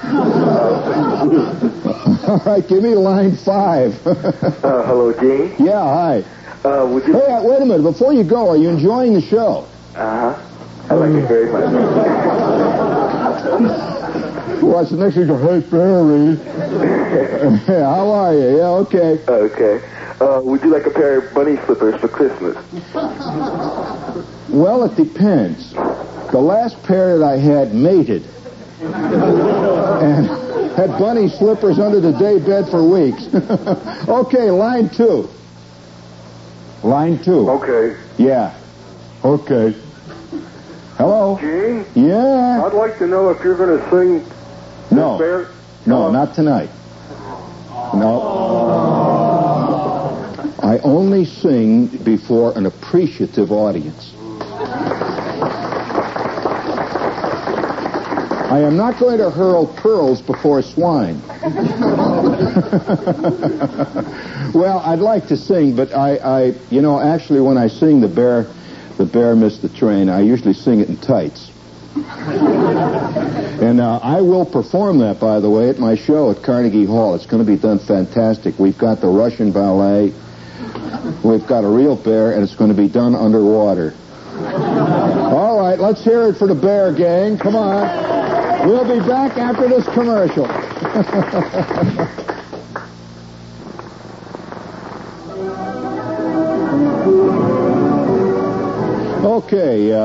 right, 2.46 2.68
give 2.68 2.82
me 2.82 2.96
line 2.96 3.38
five. 3.38 3.94
Uh, 4.08 4.84
hello, 4.88 5.14
Jean. 5.14 5.54
yeah, 5.64 5.84
hi. 5.84 6.24
Uh, 6.68 6.88
would 6.88 7.06
you... 7.06 7.14
Hey, 7.14 7.32
uh, 7.32 7.44
wait 7.44 7.62
a 7.62 7.66
minute. 7.66 7.84
Before 7.84 8.12
you 8.12 8.24
go, 8.24 8.50
are 8.50 8.58
you 8.58 8.70
enjoying 8.70 9.14
the 9.14 9.22
show? 9.22 9.68
Uh-huh. 9.96 10.36
I 10.90 10.94
like 10.96 11.12
it 11.12 11.28
very 11.28 11.52
much. 11.52 11.66
What's 14.64 14.90
the 14.90 14.98
next 14.98 15.16
thing? 15.16 15.28
Hey, 15.28 15.60
Barry. 15.70 16.38
How 17.86 18.10
are 18.10 18.34
you? 18.34 18.58
Yeah, 18.58 18.70
okay. 18.82 19.20
Okay. 19.28 19.80
Uh, 20.20 20.42
would 20.44 20.64
you 20.64 20.72
like 20.72 20.88
a 20.88 20.92
pair 20.92 21.20
of 21.20 21.34
bunny 21.36 21.58
slippers 21.66 22.00
for 22.02 22.08
Christmas? 22.08 22.56
Well, 24.50 24.84
it 24.86 24.96
depends. 24.96 25.72
The 25.74 26.40
last 26.42 26.82
pair 26.84 27.20
that 27.20 27.26
I 27.26 27.38
had 27.38 27.76
mated 27.76 28.24
and 30.02 30.26
had 30.76 30.90
bunny 30.98 31.30
slippers 31.30 31.78
under 31.78 32.00
the 32.00 32.14
day 32.14 32.40
bed 32.40 32.68
for 32.70 32.84
weeks. 32.84 33.28
okay, 34.08 34.50
line 34.50 34.90
two. 34.90 35.30
Line 36.84 37.24
two. 37.24 37.48
Okay. 37.50 37.96
Yeah. 38.18 38.58
Okay. 39.24 39.76
Hello? 40.98 41.38
Jean, 41.40 41.86
Yeah. 41.94 42.64
I'd 42.66 42.74
like 42.74 42.98
to 42.98 43.08
know 43.08 43.30
if 43.30 43.44
you're 43.44 43.56
going 43.58 43.78
to 43.80 43.90
sing 43.90 44.26
No. 44.90 45.18
Bear... 45.18 45.50
No, 45.86 46.12
not 46.12 46.34
tonight. 46.34 46.70
No. 47.94 48.22
I 50.62 50.80
only 50.80 51.26
sing 51.26 51.88
before 51.88 52.58
an 52.58 52.66
appreciative 52.66 53.52
audience. 53.52 54.14
I 58.52 58.60
am 58.64 58.76
not 58.76 59.00
going 59.00 59.20
to 59.20 59.30
hurl 59.30 59.66
pearls 59.66 60.22
before 60.22 60.62
swine. 60.62 61.22
well, 64.54 64.80
I'd 64.80 65.00
like 65.00 65.28
to 65.30 65.38
sing, 65.38 65.78
but 65.78 65.94
I, 65.96 66.18
I, 66.18 66.54
you 66.70 66.82
know, 66.82 67.00
actually, 67.00 67.40
when 67.40 67.58
I 67.58 67.70
sing 67.70 68.02
the 68.02 68.10
bear, 68.10 68.48
the 68.98 69.06
bear 69.06 69.38
missed 69.38 69.62
the 69.62 69.70
train. 69.70 70.10
I 70.10 70.20
usually 70.20 70.54
sing 70.54 70.82
it 70.82 70.90
in 70.90 70.98
tights. 70.98 71.50
And 73.62 73.80
uh, 73.80 74.00
I 74.02 74.22
will 74.22 74.46
perform 74.46 74.98
that, 75.00 75.20
by 75.20 75.40
the 75.40 75.50
way, 75.50 75.70
at 75.70 75.78
my 75.78 75.96
show 75.96 76.32
at 76.32 76.42
Carnegie 76.42 76.86
Hall. 76.86 77.14
It's 77.14 77.28
going 77.28 77.46
to 77.46 77.50
be 77.50 77.58
done 77.58 77.78
fantastic. 77.78 78.58
We've 78.58 78.78
got 78.78 79.02
the 79.02 79.08
Russian 79.08 79.52
ballet, 79.52 80.12
we've 81.24 81.46
got 81.46 81.64
a 81.64 81.70
real 81.70 81.96
bear, 81.96 82.32
and 82.32 82.42
it's 82.42 82.56
going 82.56 82.72
to 82.72 82.76
be 82.76 82.90
done 82.90 83.14
underwater. 83.14 83.94
All 84.36 85.60
right, 85.60 85.78
let's 85.78 86.04
hear 86.04 86.24
it 86.24 86.38
for 86.38 86.48
the 86.48 86.56
bear 86.56 86.92
gang. 86.92 87.38
Come 87.38 87.56
on. 87.56 88.21
We'll 88.64 88.88
be 88.88 89.00
back 89.08 89.40
after 89.40 89.68
this 89.68 89.86
commercial. 89.86 90.46
Okay, 99.26 99.92
uh, 99.92 100.00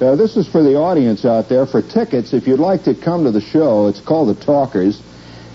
uh, 0.00 0.16
this 0.16 0.38
is 0.38 0.48
for 0.48 0.62
the 0.62 0.76
audience 0.76 1.26
out 1.26 1.50
there. 1.50 1.66
For 1.66 1.82
tickets, 1.82 2.32
if 2.32 2.46
you'd 2.46 2.60
like 2.60 2.84
to 2.84 2.94
come 2.94 3.24
to 3.24 3.30
the 3.30 3.42
show, 3.42 3.88
it's 3.88 4.00
called 4.00 4.34
The 4.34 4.42
Talkers, 4.42 5.02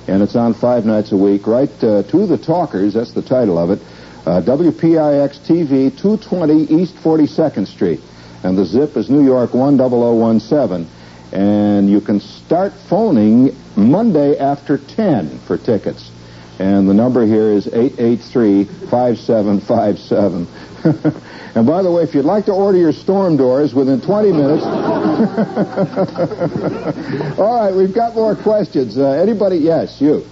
and 0.08 0.22
it's 0.22 0.36
on 0.36 0.54
five 0.54 0.86
nights 0.86 1.12
a 1.12 1.18
week. 1.18 1.48
Right 1.48 1.72
uh, 1.84 2.04
to 2.04 2.28
The 2.28 2.38
Talkers, 2.38 2.94
that's 2.94 3.14
the 3.14 3.24
title 3.24 3.58
of 3.58 3.72
it. 3.72 3.80
Uh, 4.28 4.42
WPIX 4.42 5.40
TV, 5.40 5.90
220 6.00 6.66
East 6.66 6.94
42nd 6.98 7.66
Street. 7.66 8.00
And 8.44 8.56
the 8.56 8.66
zip 8.66 8.96
is 8.96 9.10
New 9.10 9.24
York 9.26 9.54
10017. 9.54 11.01
And 11.32 11.90
you 11.90 12.02
can 12.02 12.20
start 12.20 12.74
phoning 12.90 13.56
Monday 13.76 14.38
after 14.38 14.78
10 14.78 15.40
for 15.48 15.58
tickets. 15.58 16.12
And 16.60 16.88
the 16.88 16.94
number 16.94 17.26
here 17.26 17.52
is 17.52 17.66
883-5757. 17.68 20.48
and 21.56 21.66
by 21.66 21.82
the 21.82 21.92
way, 21.92 22.04
if 22.04 22.14
you'd 22.14 22.26
like 22.26 22.46
to 22.46 22.54
order 22.54 22.78
your 22.78 22.94
storm 22.94 23.38
doors 23.38 23.74
within 23.74 24.00
20 24.02 24.32
minutes. 24.32 24.64
all 27.40 27.62
right, 27.62 27.74
we've 27.74 27.96
got 27.96 28.14
more 28.14 28.36
questions. 28.36 28.98
Uh, 28.98 29.12
anybody? 29.12 29.58
Yes, 29.58 30.02
you. 30.02 30.26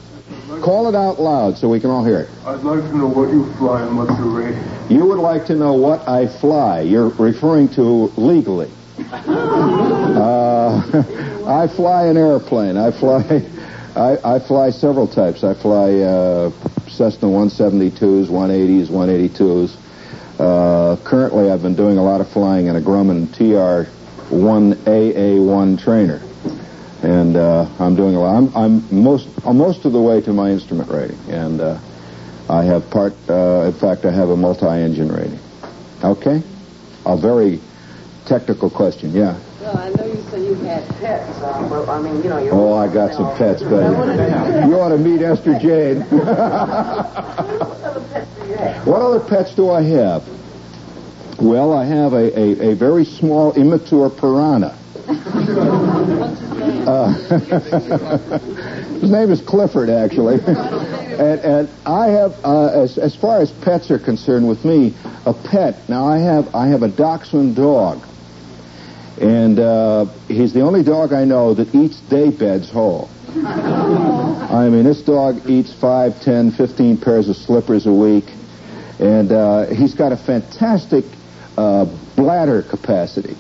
Call 0.62 0.90
it 0.90 0.96
out 0.96 1.20
loud 1.20 1.58
so 1.58 1.70
we 1.70 1.80
can 1.80 1.90
all 1.90 2.04
hear 2.04 2.22
it. 2.22 2.30
I'd 2.46 2.62
like 2.62 2.82
to 2.82 2.98
know 2.98 3.08
what 3.08 3.30
you 3.30 3.52
fly 3.54 3.82
and 3.82 3.98
what's 3.98 4.12
your 4.20 4.28
rating. 4.28 4.64
You 4.90 5.06
would 5.06 5.20
like 5.20 5.46
to 5.46 5.56
know 5.56 5.74
what 5.74 6.08
I 6.08 6.28
fly. 6.28 6.82
You're 6.82 7.10
referring 7.10 7.70
to 7.70 8.12
legally. 8.18 8.70
Uh, 10.94 11.46
I 11.64 11.68
fly 11.68 12.08
an 12.08 12.18
airplane. 12.18 12.76
I 12.78 12.90
fly, 12.92 13.44
I, 13.96 14.18
I 14.36 14.40
fly 14.40 14.72
several 14.72 15.08
types. 15.08 15.44
I 15.44 15.54
fly 15.54 16.00
uh, 16.00 16.52
Cessna 16.88 17.28
172s, 17.28 18.28
180s, 18.28 18.88
182s. 18.88 19.76
Uh, 20.40 20.96
currently, 21.04 21.52
I've 21.52 21.62
been 21.62 21.76
doing 21.76 21.98
a 21.98 22.04
lot 22.04 22.22
of 22.22 22.30
flying 22.30 22.68
in 22.68 22.78
a 22.78 22.82
Grumman 22.82 23.28
TR-1AA1 23.34 25.84
trainer, 25.84 26.22
and 27.04 27.36
uh, 27.36 27.68
I'm 27.78 27.96
doing 27.96 28.16
a 28.16 28.22
lot. 28.22 28.36
I'm, 28.36 28.56
I'm 28.56 29.04
most 29.04 29.28
I'm 29.46 29.58
most 29.58 29.84
of 29.84 29.92
the 29.92 30.02
way 30.02 30.22
to 30.22 30.32
my 30.32 30.50
instrument 30.50 30.90
rating, 30.90 31.20
and 31.28 31.60
uh, 31.60 31.78
I 32.50 32.64
have 32.64 32.90
part. 32.90 33.14
Uh, 33.28 33.64
in 33.66 33.74
fact, 33.74 34.06
I 34.06 34.12
have 34.12 34.30
a 34.30 34.38
multi-engine 34.38 35.12
rating. 35.12 35.40
Okay, 36.06 36.42
a 37.06 37.18
very 37.18 37.60
technical 38.26 38.70
question. 38.70 39.12
Yeah. 39.12 39.38
Well, 39.60 39.78
I 39.78 39.90
know 39.90 40.06
you 40.06 40.22
say 40.32 40.46
you 40.46 40.56
had 40.80 40.96
pets. 41.00 41.42
Uh, 41.42 41.68
well, 41.70 41.90
I 41.90 42.02
mean, 42.02 42.24
you 42.24 42.30
know, 42.30 42.38
you're. 42.38 42.54
Oh, 42.54 42.74
I 42.74 42.92
got 42.92 43.14
some 43.14 43.36
pets, 43.38 43.62
Betty. 43.64 43.96
You 44.68 44.80
ought 44.80 44.90
to 44.90 44.98
meet 44.98 45.22
Esther 45.22 45.58
Jane. 45.60 46.02
what 48.86 49.02
other 49.02 49.20
pets 49.20 49.56
do 49.56 49.70
I 49.72 49.82
have? 49.84 50.28
Well, 51.40 51.74
I 51.74 51.86
have 51.86 52.14
a, 52.14 52.38
a, 52.38 52.72
a 52.72 52.76
very 52.76 53.06
small, 53.06 53.54
immature 53.54 54.10
piranha. 54.10 54.78
Uh, 56.80 57.14
his 59.00 59.12
name 59.12 59.32
is 59.32 59.42
Clifford, 59.42 59.90
actually. 59.90 60.36
and, 60.44 61.40
and 61.40 61.70
I 61.86 62.08
have, 62.08 62.34
uh, 62.44 62.82
as, 62.82 62.98
as 62.98 63.16
far 63.16 63.42
as 63.42 63.52
pets 63.52 63.92
are 63.92 64.00
concerned 64.00 64.48
with 64.48 64.66
me, 64.66 64.96
a 65.26 65.34
pet. 65.34 65.88
Now, 65.88 66.08
I 66.08 66.18
have, 66.18 66.54
I 66.56 66.68
have 66.68 66.82
a 66.82 66.88
dachshund 66.88 67.56
dog. 67.56 68.04
And 69.20 69.60
uh, 69.60 70.06
he's 70.28 70.54
the 70.54 70.62
only 70.62 70.84
dog 70.84 71.12
I 71.12 71.26
know 71.26 71.54
that 71.54 71.76
eats 71.76 72.00
day 72.02 72.30
beds 72.30 72.70
whole. 72.70 73.10
I 73.36 74.70
mean, 74.70 74.86
this 74.86 75.02
dog 75.02 75.48
eats 75.50 75.74
five, 75.74 76.22
ten, 76.22 76.52
fifteen 76.52 76.98
pairs 76.98 77.30
of 77.30 77.36
slippers 77.36 77.86
a 77.86 77.94
week. 77.94 78.26
And 79.00 79.32
uh, 79.32 79.68
he's 79.68 79.94
got 79.94 80.12
a 80.12 80.18
fantastic 80.18 81.06
uh, 81.58 81.86
bladder 82.16 82.64
capacity. 82.64 83.36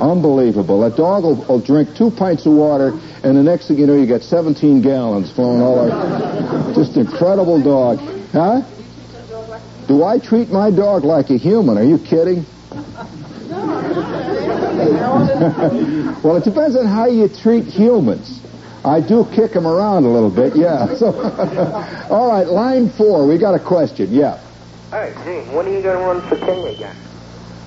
Unbelievable. 0.00 0.80
That 0.80 0.96
dog 0.96 1.24
will, 1.24 1.36
will 1.46 1.60
drink 1.60 1.96
two 1.96 2.10
pints 2.10 2.44
of 2.46 2.52
water, 2.52 2.90
and 3.22 3.36
the 3.36 3.42
next 3.42 3.68
thing 3.68 3.78
you 3.78 3.86
know, 3.86 3.96
you 3.96 4.06
got 4.06 4.22
17 4.22 4.82
gallons 4.82 5.32
flowing 5.32 5.62
all 5.62 5.78
over. 5.78 6.74
Just 6.74 6.96
incredible 6.96 7.62
dog. 7.62 7.98
Huh? 8.32 8.62
Do 9.86 10.04
I 10.04 10.18
treat 10.18 10.50
my 10.50 10.70
dog 10.70 11.04
like 11.04 11.30
a 11.30 11.36
human? 11.38 11.78
Are 11.78 11.84
you 11.84 11.98
kidding? 11.98 12.44
well, 16.22 16.36
it 16.36 16.44
depends 16.44 16.76
on 16.76 16.86
how 16.86 17.06
you 17.06 17.28
treat 17.28 17.64
humans. 17.64 18.40
I 18.84 19.00
do 19.00 19.26
kick 19.34 19.52
them 19.52 19.66
around 19.66 20.04
a 20.04 20.08
little 20.08 20.30
bit, 20.30 20.54
yeah. 20.54 20.94
So, 20.96 21.12
all 22.10 22.28
right, 22.28 22.46
line 22.46 22.90
four. 22.90 23.26
We 23.26 23.38
got 23.38 23.54
a 23.54 23.58
question. 23.58 24.12
Yeah. 24.12 24.40
Hey, 24.90 25.12
Jean, 25.24 25.52
when 25.52 25.66
are 25.66 25.72
you 25.72 25.82
going 25.82 25.98
to 25.98 26.04
run 26.04 26.28
for 26.28 26.36
king 26.36 26.74
again? 26.74 26.94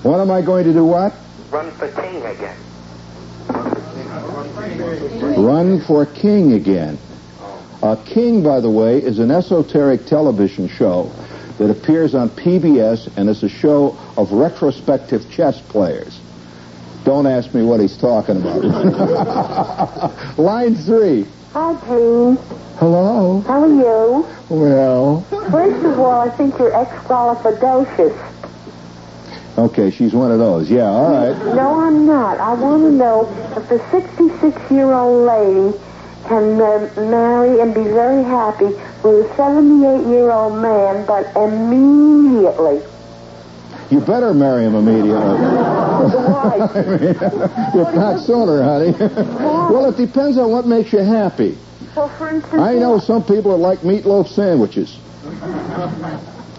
When 0.02 0.18
am 0.20 0.30
I 0.30 0.40
going 0.40 0.64
to 0.64 0.72
do 0.72 0.84
what? 0.84 1.12
Run 1.50 1.70
for 1.72 1.88
king 1.92 2.22
again. 2.24 2.56
Run 5.36 5.80
for 5.80 6.06
king 6.06 6.54
again. 6.54 6.98
Uh, 7.82 7.96
king, 8.06 8.42
by 8.42 8.60
the 8.60 8.70
way, 8.70 8.98
is 8.98 9.18
an 9.18 9.30
esoteric 9.30 10.06
television 10.06 10.68
show 10.68 11.12
that 11.58 11.70
appears 11.70 12.14
on 12.14 12.30
PBS 12.30 13.14
and 13.16 13.28
is 13.28 13.42
a 13.42 13.48
show 13.48 13.98
of 14.16 14.32
retrospective 14.32 15.30
chess 15.30 15.60
players. 15.60 16.19
Don't 17.04 17.26
ask 17.26 17.52
me 17.54 17.62
what 17.62 17.80
he's 17.80 17.96
talking 17.96 18.36
about. 18.36 18.62
Line 20.38 20.74
three. 20.76 21.26
Hi, 21.52 21.72
Jean. 21.86 22.36
Hello. 22.78 23.40
How 23.42 23.62
are 23.62 23.68
you? 23.68 24.26
Well, 24.48 25.22
First 25.50 25.84
of 25.84 25.98
all, 25.98 26.20
I 26.20 26.30
think 26.36 26.58
you're 26.58 26.70
exqualificacious. 26.72 28.26
Okay, 29.58 29.90
she's 29.90 30.12
one 30.14 30.30
of 30.30 30.38
those. 30.38 30.70
Yeah, 30.70 30.84
all 30.88 31.10
right. 31.10 31.36
No, 31.54 31.80
I'm 31.80 32.06
not. 32.06 32.38
I 32.38 32.54
want 32.54 32.82
to 32.84 32.90
know 32.90 33.28
if 33.56 33.68
the 33.68 33.78
66-year-old 33.78 35.26
lady 35.26 35.78
can 36.28 36.60
uh, 36.60 36.88
marry 37.10 37.60
and 37.60 37.74
be 37.74 37.82
very 37.82 38.22
happy 38.22 38.66
with 38.66 39.26
a 39.26 39.34
78-year-old 39.36 40.54
man, 40.62 41.04
but 41.06 41.26
immediately. 41.36 42.80
You 43.90 44.00
better 44.00 44.32
marry 44.32 44.64
him 44.64 44.76
immediately. 44.76 45.14
Why? 45.14 46.68
I 46.74 46.82
mean, 46.82 47.10
if 47.10 47.94
not 47.94 48.20
sooner, 48.20 48.62
honey. 48.62 48.92
well, 48.92 49.86
it 49.90 49.96
depends 49.96 50.38
on 50.38 50.50
what 50.50 50.66
makes 50.66 50.92
you 50.92 51.00
happy. 51.00 51.58
Well, 51.96 52.08
for 52.16 52.28
instance, 52.28 52.62
I 52.62 52.74
know 52.74 52.98
some 53.00 53.24
people 53.24 53.50
that 53.50 53.56
like 53.56 53.80
meatloaf 53.80 54.28
sandwiches. 54.28 54.96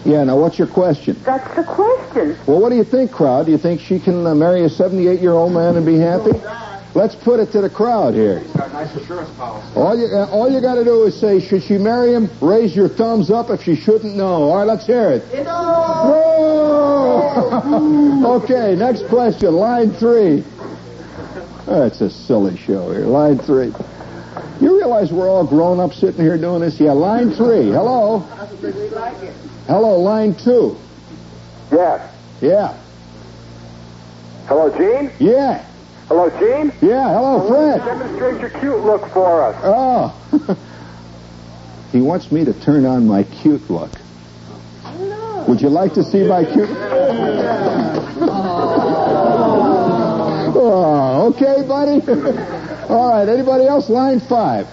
Yeah, 0.04 0.24
now 0.24 0.38
what's 0.38 0.58
your 0.58 0.68
question? 0.68 1.16
that's 1.24 1.54
the 1.54 1.64
question. 1.64 2.36
Well, 2.46 2.60
what 2.60 2.70
do 2.70 2.76
you 2.76 2.84
think, 2.84 3.12
crowd? 3.12 3.46
Do 3.46 3.52
you 3.52 3.58
think 3.58 3.80
she 3.80 3.98
can 3.98 4.26
uh, 4.26 4.34
marry 4.34 4.64
a 4.64 4.68
78-year-old 4.68 5.52
man 5.52 5.76
and 5.76 5.86
be 5.86 5.96
happy? 5.96 6.32
Let's 6.94 7.14
put 7.14 7.40
it 7.40 7.52
to 7.52 7.62
the 7.62 7.70
crowd 7.70 8.12
here. 8.12 8.44
All 9.74 9.98
you, 9.98 10.08
uh, 10.08 10.28
all 10.30 10.50
you 10.50 10.60
got 10.60 10.74
to 10.74 10.84
do 10.84 11.04
is 11.04 11.18
say, 11.18 11.40
should 11.40 11.62
she 11.62 11.78
marry 11.78 12.12
him? 12.12 12.28
Raise 12.42 12.76
your 12.76 12.88
thumbs 12.88 13.30
up 13.30 13.48
if 13.48 13.62
she 13.62 13.76
shouldn't. 13.76 14.14
No. 14.14 14.50
All 14.50 14.56
right, 14.58 14.66
let's 14.66 14.86
hear 14.86 15.10
it. 15.12 15.24
No. 15.44 16.42
okay, 18.42 18.74
next 18.76 19.06
question. 19.08 19.54
Line 19.54 19.92
three. 19.92 20.44
That's 21.66 22.02
a 22.02 22.10
silly 22.10 22.58
show 22.58 22.92
here. 22.92 23.06
Line 23.06 23.38
three. 23.38 23.72
You 24.60 24.76
realize 24.76 25.10
we're 25.10 25.30
all 25.30 25.46
grown 25.46 25.80
up 25.80 25.92
sitting 25.92 26.20
here 26.20 26.36
doing 26.36 26.60
this? 26.60 26.78
Yeah, 26.78 26.92
line 26.92 27.32
three. 27.32 27.70
Hello. 27.70 28.18
Hello, 29.66 29.98
line 29.98 30.34
two. 30.34 30.76
Yes. 31.70 32.14
Yeah. 32.42 32.78
Hello, 34.46 34.68
Jean? 34.76 35.10
Yeah. 35.18 35.64
Hello, 36.12 36.28
Jean? 36.28 36.70
Yeah. 36.86 37.08
Hello, 37.14 37.48
Fred. 37.48 37.82
Demonstrate 37.86 38.38
your 38.38 38.50
cute 38.60 38.84
look 38.84 39.08
for 39.14 39.44
us. 39.44 39.56
Oh. 39.64 40.58
he 41.92 42.02
wants 42.02 42.30
me 42.30 42.44
to 42.44 42.52
turn 42.52 42.84
on 42.84 43.06
my 43.06 43.22
cute 43.22 43.70
look. 43.70 43.90
Would 45.48 45.62
you 45.62 45.70
like 45.70 45.94
to 45.94 46.04
see 46.04 46.22
my 46.24 46.44
cute? 46.44 46.68
Look? 46.68 46.78
Oh, 50.64 51.32
okay, 51.34 51.66
buddy. 51.66 52.06
All 52.88 53.08
right. 53.08 53.26
Anybody 53.28 53.66
else? 53.66 53.88
Line 53.88 54.20
five. 54.20 54.68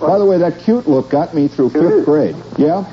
By 0.00 0.18
the 0.18 0.24
way, 0.24 0.38
that 0.38 0.60
cute 0.60 0.88
look 0.88 1.10
got 1.10 1.34
me 1.34 1.48
through 1.48 1.70
fifth 1.70 2.04
grade. 2.04 2.36
Yeah. 2.56 2.84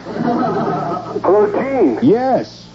Hello, 1.21 1.51
Jean. 1.51 1.99
Yes. 2.01 2.67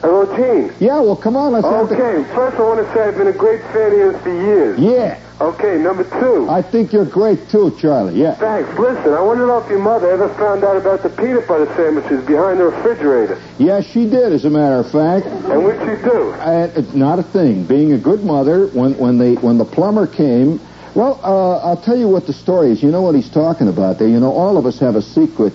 Hello, 0.00 0.24
routine. 0.24 0.72
Yeah. 0.78 1.00
Well, 1.00 1.16
come 1.16 1.36
on. 1.36 1.52
Let's 1.52 1.66
have 1.66 1.88
the. 1.88 1.94
Okay, 1.96 2.34
first 2.34 2.56
I 2.56 2.62
want 2.62 2.86
to 2.86 2.94
say 2.94 3.02
I've 3.02 3.16
been 3.16 3.26
a 3.26 3.32
great 3.32 3.62
fan 3.72 3.92
of 3.92 3.98
yours 3.98 4.22
for 4.22 4.30
years. 4.30 4.78
Yeah. 4.78 5.20
Okay, 5.40 5.78
number 5.78 6.02
two. 6.20 6.48
I 6.48 6.62
think 6.62 6.92
you're 6.92 7.04
great 7.04 7.48
too, 7.48 7.76
Charlie. 7.80 8.20
Yeah. 8.20 8.34
Thanks. 8.34 8.76
Listen, 8.78 9.12
I 9.14 9.20
want 9.20 9.38
to 9.38 9.46
know 9.46 9.58
if 9.58 9.70
your 9.70 9.78
mother 9.78 10.10
ever 10.10 10.28
found 10.34 10.64
out 10.64 10.76
about 10.76 11.02
the 11.02 11.10
peanut 11.10 11.46
butter 11.46 11.66
sandwiches 11.76 12.26
behind 12.26 12.58
the 12.58 12.64
refrigerator. 12.64 13.40
Yeah, 13.58 13.80
she 13.80 14.08
did, 14.08 14.32
as 14.32 14.44
a 14.44 14.50
matter 14.50 14.76
of 14.76 14.90
fact. 14.90 15.26
And 15.26 15.64
what'd 15.64 15.80
she 15.80 16.02
do? 16.04 16.32
And 16.32 16.76
it's 16.76 16.94
not 16.94 17.18
a 17.18 17.22
thing. 17.22 17.64
Being 17.64 17.92
a 17.92 17.98
good 17.98 18.24
mother, 18.24 18.66
when 18.68 18.98
when 18.98 19.18
they 19.18 19.34
when 19.34 19.58
the 19.58 19.64
plumber 19.64 20.06
came, 20.06 20.60
well, 20.94 21.20
uh, 21.22 21.58
I'll 21.58 21.80
tell 21.80 21.96
you 21.96 22.08
what 22.08 22.26
the 22.26 22.32
story 22.32 22.72
is. 22.72 22.82
You 22.82 22.90
know 22.90 23.02
what 23.02 23.14
he's 23.14 23.30
talking 23.30 23.68
about 23.68 23.98
there. 23.98 24.08
You 24.08 24.18
know, 24.18 24.32
all 24.32 24.58
of 24.58 24.66
us 24.66 24.80
have 24.80 24.96
a 24.96 25.02
secret, 25.02 25.52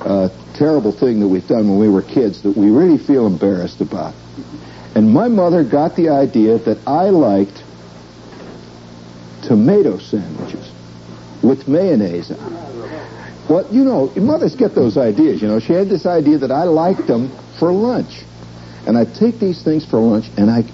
uh, 0.00 0.28
terrible 0.54 0.92
thing 0.92 1.20
that 1.20 1.28
we've 1.28 1.46
done 1.46 1.68
when 1.68 1.78
we 1.78 1.88
were 1.88 2.02
kids 2.02 2.42
that 2.42 2.56
we 2.56 2.70
really 2.70 2.98
feel 2.98 3.26
embarrassed 3.26 3.80
about. 3.80 4.14
And 4.94 5.12
my 5.12 5.28
mother 5.28 5.64
got 5.64 5.96
the 5.96 6.08
idea 6.08 6.58
that 6.58 6.78
I 6.86 7.10
liked 7.10 7.62
tomato 9.42 9.98
sandwiches 9.98 10.70
with 11.42 11.68
mayonnaise 11.68 12.30
on. 12.30 12.68
Well, 13.48 13.66
you 13.72 13.84
know, 13.84 14.12
mothers 14.16 14.54
get 14.54 14.74
those 14.74 14.98
ideas. 14.98 15.40
You 15.40 15.48
know, 15.48 15.58
she 15.58 15.72
had 15.72 15.88
this 15.88 16.04
idea 16.04 16.38
that 16.38 16.50
I 16.50 16.64
liked 16.64 17.06
them 17.06 17.30
for 17.58 17.72
lunch, 17.72 18.22
and 18.86 18.98
I'd 18.98 19.14
take 19.14 19.38
these 19.38 19.62
things 19.62 19.86
for 19.86 19.98
lunch, 19.98 20.26
and 20.36 20.50
I, 20.50 20.64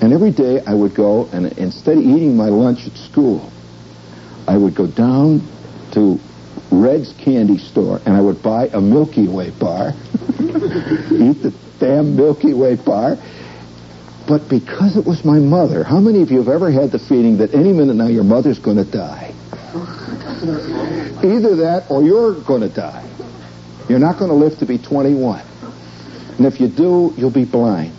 and 0.00 0.12
every 0.12 0.32
day 0.32 0.60
I 0.66 0.74
would 0.74 0.94
go 0.94 1.28
and 1.32 1.46
instead 1.58 1.98
of 1.98 2.04
eating 2.04 2.36
my 2.36 2.48
lunch 2.48 2.86
at 2.86 2.96
school, 2.96 3.50
I 4.48 4.56
would 4.56 4.74
go 4.74 4.86
down 4.86 5.46
to 5.92 6.20
Red's 6.70 7.12
candy 7.12 7.58
store 7.58 8.00
and 8.04 8.16
I 8.16 8.20
would 8.20 8.42
buy 8.42 8.68
a 8.68 8.80
Milky 8.80 9.28
Way 9.28 9.50
bar, 9.50 9.90
eat 10.40 11.42
the 11.42 11.54
damn 11.78 12.16
Milky 12.16 12.52
Way 12.52 12.76
bar. 12.76 13.16
But 14.26 14.48
because 14.48 14.96
it 14.96 15.06
was 15.06 15.24
my 15.24 15.38
mother, 15.38 15.84
how 15.84 16.00
many 16.00 16.22
of 16.22 16.32
you 16.32 16.38
have 16.38 16.48
ever 16.48 16.70
had 16.70 16.90
the 16.90 16.98
feeling 16.98 17.38
that 17.38 17.54
any 17.54 17.72
minute 17.72 17.94
now 17.94 18.08
your 18.08 18.24
mother's 18.24 18.58
going 18.58 18.78
to 18.78 18.84
die? 18.84 19.32
Either 21.22 21.56
that 21.56 21.86
or 21.88 22.02
you're 22.02 22.34
going 22.34 22.62
to 22.62 22.68
die. 22.68 23.08
You're 23.88 24.00
not 24.00 24.18
going 24.18 24.30
to 24.30 24.36
live 24.36 24.58
to 24.58 24.66
be 24.66 24.78
21. 24.78 25.42
And 26.38 26.46
if 26.46 26.60
you 26.60 26.68
do, 26.68 27.14
you'll 27.16 27.30
be 27.30 27.44
blind. 27.44 27.92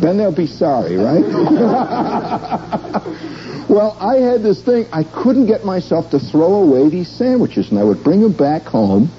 Then 0.00 0.16
they'll 0.16 0.32
be 0.32 0.46
sorry, 0.46 0.96
right? 0.96 1.22
well, 3.68 3.96
I 4.00 4.16
had 4.16 4.42
this 4.42 4.62
thing. 4.62 4.86
I 4.92 5.04
couldn't 5.04 5.46
get 5.46 5.64
myself 5.64 6.10
to 6.10 6.18
throw 6.18 6.54
away 6.54 6.88
these 6.88 7.08
sandwiches, 7.08 7.70
and 7.70 7.78
I 7.78 7.84
would 7.84 8.04
bring 8.04 8.20
them 8.20 8.32
back 8.32 8.64
home 8.64 9.10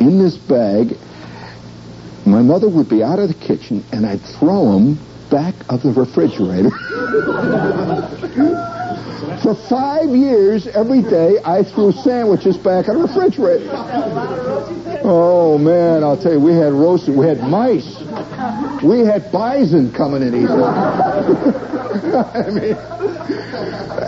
in 0.00 0.18
this 0.18 0.36
bag. 0.36 0.96
My 2.24 2.42
mother 2.42 2.68
would 2.68 2.88
be 2.88 3.02
out 3.02 3.18
of 3.18 3.28
the 3.28 3.34
kitchen, 3.34 3.84
and 3.92 4.06
I'd 4.06 4.20
throw 4.20 4.72
them 4.72 4.98
back 5.32 5.54
of 5.70 5.82
the 5.82 5.90
refrigerator. 5.90 6.70
For 9.42 9.54
five 9.54 10.10
years, 10.10 10.66
every 10.68 11.00
day, 11.02 11.38
I 11.42 11.64
threw 11.64 11.90
sandwiches 11.90 12.58
back 12.58 12.86
in 12.86 12.94
the 12.94 13.06
refrigerator. 13.06 13.70
Oh 15.04 15.56
man, 15.58 16.04
I'll 16.04 16.20
tell 16.20 16.34
you, 16.34 16.40
we 16.40 16.52
had 16.52 16.72
roasted, 16.74 17.16
we 17.16 17.26
had 17.26 17.40
mice, 17.40 17.98
we 18.84 19.00
had 19.00 19.32
bison 19.32 19.90
coming 19.92 20.22
and 20.22 20.34
eating. 20.34 20.50
I 22.22 22.50
mean, 22.50 22.76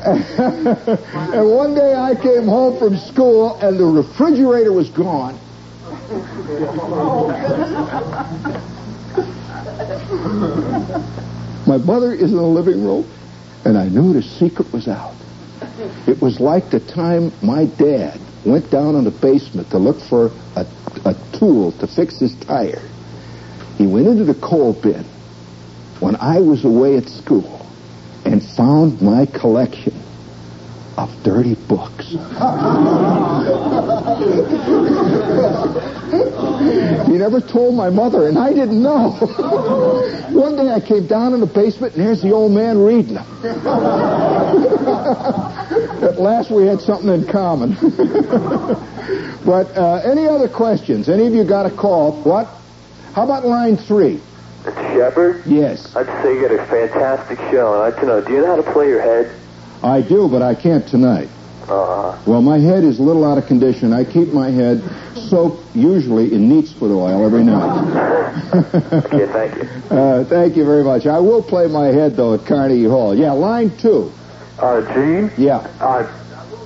and 1.34 1.50
one 1.50 1.74
day 1.74 1.94
I 1.94 2.14
came 2.14 2.46
home 2.46 2.78
from 2.78 2.98
school 2.98 3.56
and 3.60 3.78
the 3.78 3.86
refrigerator 3.86 4.72
was 4.72 4.90
gone. 4.90 5.40
My 11.66 11.78
mother 11.78 12.12
is 12.12 12.30
in 12.30 12.36
the 12.36 12.42
living 12.42 12.84
room, 12.84 13.10
and 13.64 13.78
I 13.78 13.88
knew 13.88 14.12
the 14.12 14.22
secret 14.22 14.72
was 14.72 14.86
out. 14.86 15.14
It 16.06 16.20
was 16.20 16.40
like 16.40 16.70
the 16.70 16.80
time 16.80 17.32
my 17.42 17.64
dad 17.64 18.20
went 18.44 18.70
down 18.70 18.94
in 18.96 19.04
the 19.04 19.10
basement 19.10 19.70
to 19.70 19.78
look 19.78 20.00
for 20.00 20.30
a, 20.56 20.66
a 21.04 21.14
tool 21.32 21.72
to 21.72 21.86
fix 21.86 22.20
his 22.20 22.34
tire. 22.36 22.82
He 23.78 23.86
went 23.86 24.06
into 24.06 24.24
the 24.24 24.34
coal 24.34 24.74
bin 24.74 25.04
when 26.00 26.16
I 26.16 26.40
was 26.40 26.64
away 26.64 26.96
at 26.96 27.08
school 27.08 27.66
and 28.24 28.42
found 28.42 29.00
my 29.00 29.26
collection 29.26 30.00
of 30.96 31.10
dirty 31.22 31.54
books. 31.54 32.06
he 37.04 37.18
never 37.18 37.40
told 37.40 37.74
my 37.74 37.90
mother, 37.90 38.28
and 38.28 38.38
I 38.38 38.52
didn't 38.52 38.82
know. 38.82 39.10
One 40.30 40.56
day 40.56 40.68
I 40.70 40.80
came 40.80 41.06
down 41.06 41.34
in 41.34 41.40
the 41.40 41.46
basement, 41.46 41.94
and 41.96 42.06
there's 42.06 42.22
the 42.22 42.32
old 42.32 42.52
man 42.52 42.78
reading 42.78 43.14
them. 43.14 43.26
At 46.04 46.20
last 46.20 46.50
we 46.50 46.66
had 46.66 46.80
something 46.80 47.08
in 47.08 47.26
common. 47.26 47.74
but 49.44 49.76
uh, 49.76 50.02
any 50.04 50.26
other 50.26 50.48
questions? 50.48 51.08
Any 51.08 51.26
of 51.26 51.34
you 51.34 51.44
got 51.44 51.66
a 51.66 51.70
call? 51.70 52.22
What? 52.22 52.46
How 53.14 53.24
about 53.24 53.44
line 53.44 53.76
three? 53.76 54.20
Shepherd? 54.64 55.42
Yes, 55.44 55.94
I'd 55.94 56.06
say 56.22 56.34
you 56.34 56.48
got 56.48 56.52
a 56.52 56.66
fantastic 56.66 57.38
show, 57.50 57.74
and 57.74 57.82
I'd 57.82 57.88
like 57.90 58.00
to 58.00 58.06
know, 58.06 58.20
do 58.20 58.32
you 58.32 58.40
know 58.40 58.46
how 58.46 58.56
to 58.56 58.72
play 58.72 58.88
your 58.88 59.02
head? 59.02 59.30
I 59.84 60.00
do, 60.00 60.28
but 60.28 60.42
I 60.42 60.54
can't 60.54 60.86
tonight. 60.88 61.28
Uh-huh. 61.68 62.18
Well, 62.26 62.42
my 62.42 62.58
head 62.58 62.84
is 62.84 62.98
a 62.98 63.02
little 63.02 63.24
out 63.24 63.38
of 63.38 63.46
condition. 63.46 63.92
I 63.92 64.04
keep 64.04 64.32
my 64.32 64.50
head 64.50 64.82
soaked 65.28 65.74
usually 65.76 66.32
in 66.32 66.48
neat's 66.48 66.72
foot 66.72 66.90
oil 66.94 67.24
every 67.24 67.44
night. 67.44 68.20
Okay, 68.54 69.26
thank 69.26 69.54
you. 69.56 69.96
Uh, 69.96 70.24
thank 70.24 70.56
you 70.56 70.64
very 70.64 70.82
much. 70.84 71.06
I 71.06 71.18
will 71.18 71.42
play 71.42 71.66
my 71.68 71.86
head, 71.88 72.16
though, 72.16 72.34
at 72.34 72.44
Carnegie 72.46 72.84
Hall. 72.84 73.14
Yeah, 73.14 73.32
line 73.32 73.76
two. 73.78 74.12
Uh, 74.58 74.80
Jean, 74.92 75.30
Yeah. 75.36 75.58
uh, 75.80 76.06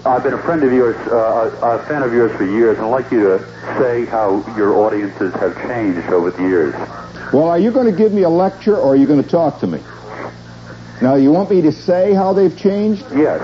I've 0.06 0.22
been 0.22 0.34
a 0.34 0.38
friend 0.42 0.62
of 0.62 0.72
yours, 0.72 0.96
uh, 1.08 1.50
a 1.62 1.78
fan 1.86 2.02
of 2.02 2.12
yours 2.12 2.32
for 2.36 2.44
years, 2.44 2.78
and 2.78 2.86
I'd 2.86 2.90
like 2.90 3.10
you 3.12 3.20
to 3.20 3.38
say 3.78 4.04
how 4.06 4.42
your 4.56 4.74
audiences 4.76 5.32
have 5.34 5.54
changed 5.68 6.08
over 6.10 6.30
the 6.30 6.42
years. 6.42 6.74
Well, 7.32 7.48
are 7.48 7.58
you 7.58 7.70
going 7.70 7.86
to 7.86 7.96
give 7.96 8.12
me 8.12 8.22
a 8.22 8.30
lecture 8.30 8.76
or 8.76 8.92
are 8.92 8.96
you 8.96 9.06
going 9.06 9.22
to 9.22 9.28
talk 9.28 9.60
to 9.60 9.66
me? 9.66 9.80
Now, 11.00 11.14
you 11.14 11.30
want 11.30 11.50
me 11.50 11.62
to 11.62 11.72
say 11.72 12.12
how 12.12 12.32
they've 12.32 12.56
changed? 12.56 13.04
Yes, 13.14 13.40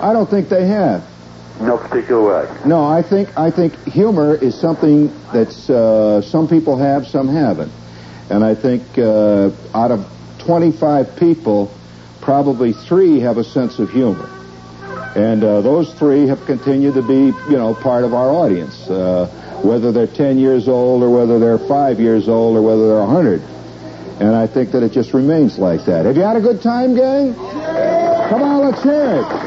I 0.00 0.12
don't 0.12 0.28
think 0.28 0.48
they 0.48 0.66
have. 0.66 1.04
no 1.60 1.78
particular 1.78 2.22
way. 2.44 2.58
No, 2.66 2.84
I 2.84 3.02
think 3.02 3.36
I 3.38 3.50
think 3.50 3.74
humor 3.84 4.34
is 4.34 4.58
something 4.58 5.10
that's 5.32 5.70
uh, 5.70 6.20
some 6.22 6.48
people 6.48 6.76
have, 6.76 7.06
some 7.06 7.28
haven't, 7.28 7.72
And 8.28 8.44
I 8.44 8.54
think 8.54 8.82
uh, 8.98 9.50
out 9.72 9.90
of 9.92 10.04
25 10.40 11.16
people, 11.16 11.70
probably 12.20 12.72
three 12.72 13.20
have 13.20 13.38
a 13.38 13.44
sense 13.44 13.78
of 13.78 13.90
humor. 13.90 14.28
And 15.14 15.42
uh, 15.42 15.60
those 15.62 15.94
three 15.94 16.26
have 16.26 16.44
continued 16.44 16.94
to 16.94 17.02
be, 17.02 17.32
you 17.50 17.56
know, 17.56 17.72
part 17.74 18.04
of 18.04 18.12
our 18.12 18.30
audience, 18.30 18.86
uh, 18.90 19.26
whether 19.62 19.92
they're 19.92 20.06
10 20.06 20.38
years 20.38 20.68
old 20.68 21.02
or 21.02 21.08
whether 21.10 21.38
they're 21.38 21.58
5 21.58 22.00
years 22.00 22.28
old 22.28 22.56
or 22.56 22.62
whether 22.62 22.88
they're 22.88 23.06
100. 23.06 23.40
And 24.18 24.34
I 24.34 24.46
think 24.46 24.72
that 24.72 24.82
it 24.82 24.92
just 24.92 25.12
remains 25.12 25.58
like 25.58 25.84
that. 25.84 26.06
Have 26.06 26.16
you 26.16 26.22
had 26.22 26.36
a 26.36 26.40
good 26.40 26.62
time, 26.62 26.94
gang? 26.94 27.34
Come 27.34 28.42
on, 28.42 28.64
let's 28.64 28.82
hear 28.82 29.20
it. 29.20 29.46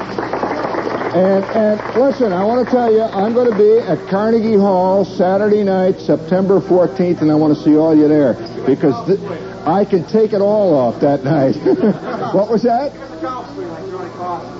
And, 1.09 1.43
and 1.43 1.99
listen, 1.99 2.31
I 2.31 2.43
want 2.45 2.67
to 2.67 2.71
tell 2.71 2.93
you, 2.93 3.01
I'm 3.01 3.33
going 3.33 3.49
to 3.49 3.57
be 3.57 3.79
at 3.79 4.07
Carnegie 4.09 4.53
Hall 4.53 5.03
Saturday 5.03 5.63
night, 5.63 5.99
September 5.99 6.59
14th, 6.59 7.21
and 7.21 7.31
I 7.31 7.35
want 7.35 7.57
to 7.57 7.63
see 7.63 7.75
all 7.75 7.97
you 7.97 8.07
there 8.07 8.35
because 8.67 9.07
th- 9.07 9.19
I 9.65 9.85
can 9.85 10.05
take 10.05 10.33
it 10.33 10.41
all 10.41 10.75
off 10.75 11.01
that 11.01 11.23
night. 11.23 11.55
what 12.35 12.51
was 12.51 12.61
that? 12.61 12.91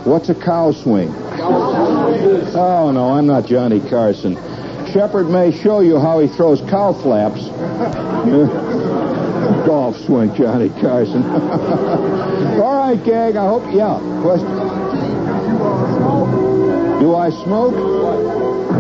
What's 0.08 0.30
a 0.30 0.36
cow 0.36 0.72
swing? 0.72 1.10
Oh, 2.56 2.92
no, 2.92 3.12
I'm 3.12 3.28
not 3.28 3.46
Johnny 3.46 3.80
Carson. 3.88 4.34
Shepherd 4.92 5.30
may 5.30 5.52
show 5.52 5.82
you 5.82 6.00
how 6.00 6.20
he 6.20 6.28
throws 6.28 6.62
cow 6.62 6.94
flaps. 6.94 7.46
Golf 9.66 9.98
swing, 10.06 10.34
Johnny 10.36 10.70
Carson. 10.82 11.24
All 12.62 12.76
right, 12.76 13.04
gang, 13.04 13.38
I 13.38 13.48
hope, 13.48 13.64
yeah, 13.74 14.00
question. 14.22 14.50
Do 17.00 17.16
I 17.16 17.30
smoke? 17.30 17.76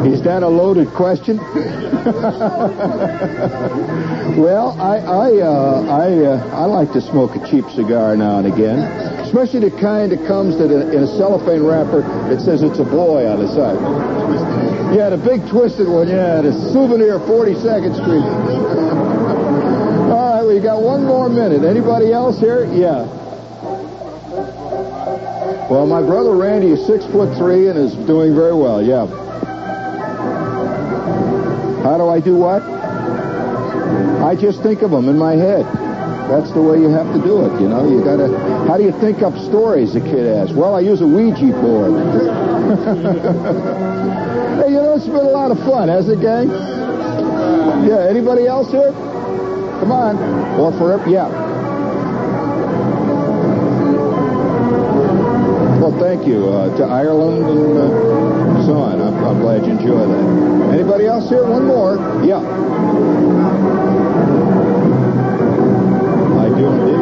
Is 0.05 0.21
that 0.23 0.43
a 0.43 0.47
loaded 0.47 0.89
question? 0.89 1.37
well, 4.39 4.75
I 4.79 4.97
I 4.97 5.41
uh, 5.41 5.83
I 5.89 6.07
uh, 6.23 6.47
I 6.55 6.65
like 6.65 6.93
to 6.93 7.01
smoke 7.01 7.35
a 7.35 7.45
cheap 7.49 7.65
cigar 7.71 8.15
now 8.15 8.37
and 8.39 8.47
again, 8.47 8.79
especially 9.19 9.59
the 9.69 9.71
kind 9.79 10.11
that 10.11 10.25
comes 10.25 10.55
in, 10.55 10.71
in 10.71 11.03
a 11.03 11.07
cellophane 11.07 11.63
wrapper 11.63 12.01
that 12.29 12.39
says 12.39 12.63
it's 12.63 12.79
a 12.79 12.85
boy 12.85 13.27
on 13.27 13.39
the 13.39 13.47
side. 13.47 13.75
Yeah, 14.95 15.09
the 15.09 15.17
big 15.17 15.47
twisted 15.49 15.87
one. 15.87 16.07
Yeah, 16.07 16.41
the 16.41 16.53
souvenir 16.71 17.19
42nd 17.19 17.93
Street. 17.95 18.75
We 20.59 20.65
got 20.65 20.81
one 20.81 21.05
more 21.05 21.29
minute. 21.29 21.63
Anybody 21.63 22.11
else 22.11 22.37
here? 22.37 22.65
Yeah. 22.65 23.05
Well, 25.71 25.87
my 25.87 26.01
brother 26.01 26.35
Randy 26.35 26.71
is 26.71 26.85
six 26.85 27.05
foot 27.05 27.33
three 27.37 27.69
and 27.69 27.79
is 27.79 27.95
doing 28.05 28.35
very 28.35 28.53
well. 28.53 28.83
Yeah. 28.83 29.07
How 31.81 31.97
do 31.97 32.09
I 32.09 32.19
do 32.19 32.35
what? 32.35 32.61
I 32.61 34.35
just 34.35 34.61
think 34.61 34.81
of 34.81 34.91
them 34.91 35.07
in 35.07 35.17
my 35.17 35.37
head. 35.39 35.63
That's 36.27 36.51
the 36.51 36.61
way 36.61 36.75
you 36.75 36.89
have 36.89 37.07
to 37.15 37.23
do 37.23 37.45
it, 37.45 37.61
you 37.61 37.69
know. 37.69 37.89
You 37.89 38.03
gotta. 38.03 38.27
How 38.67 38.75
do 38.75 38.83
you 38.83 38.91
think 38.99 39.21
up 39.21 39.37
stories? 39.37 39.93
The 39.93 40.01
kid 40.01 40.27
asked. 40.27 40.53
Well, 40.53 40.75
I 40.75 40.81
use 40.81 40.99
a 40.99 41.07
Ouija 41.07 41.55
board. 41.55 41.95
hey, 44.59 44.75
you 44.75 44.81
know, 44.83 44.99
it's 44.99 45.07
been 45.07 45.23
a 45.23 45.31
lot 45.31 45.51
of 45.51 45.59
fun, 45.59 45.87
hasn't 45.87 46.19
it, 46.19 46.21
gang? 46.21 46.49
Yeah. 47.87 48.09
Anybody 48.09 48.45
else 48.45 48.69
here? 48.71 48.91
Come 49.79 49.91
on. 49.91 50.17
Or 50.59 50.71
forever. 50.73 51.09
Yeah. 51.09 51.27
Well, 55.79 55.97
thank 55.97 56.27
you 56.27 56.49
uh, 56.49 56.75
to 56.77 56.83
Ireland 56.83 57.45
and 57.45 57.77
uh, 57.77 58.65
so 58.65 58.77
on. 58.77 59.01
I'm, 59.01 59.15
I'm 59.23 59.39
glad 59.39 59.65
you 59.65 59.71
enjoy 59.71 60.05
that. 60.05 60.73
Anybody 60.73 61.05
else 61.05 61.29
here? 61.29 61.45
One 61.45 61.65
more. 61.65 61.95
Yeah. 62.25 62.39
I 66.37 66.49
do 66.59 66.67
indeed. 66.67 66.98